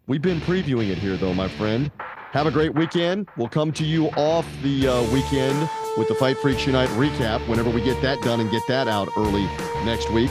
[0.08, 1.90] We've been previewing it here, though, my friend.
[2.32, 3.28] Have a great weekend.
[3.36, 7.68] We'll come to you off the uh, weekend with the Fight Freaks Unite recap whenever
[7.68, 9.44] we get that done and get that out early
[9.84, 10.30] next week.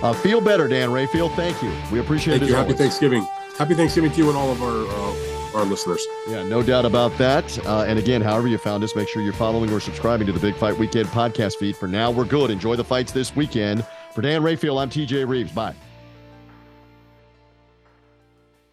[0.00, 1.28] Uh, feel better, Dan Rafael.
[1.30, 1.72] Thank you.
[1.90, 2.48] We appreciate Thank it.
[2.50, 2.54] You.
[2.54, 2.78] Happy always.
[2.78, 3.26] Thanksgiving.
[3.58, 6.06] Happy Thanksgiving to you and all of our uh, our listeners.
[6.28, 7.58] Yeah, no doubt about that.
[7.66, 10.40] Uh, and again, however you found us, make sure you're following or subscribing to the
[10.40, 11.76] Big Fight Weekend podcast feed.
[11.76, 12.50] For now, we're good.
[12.50, 13.84] Enjoy the fights this weekend.
[14.12, 15.50] For Dan Rafael, I'm TJ Rives.
[15.50, 15.74] Bye.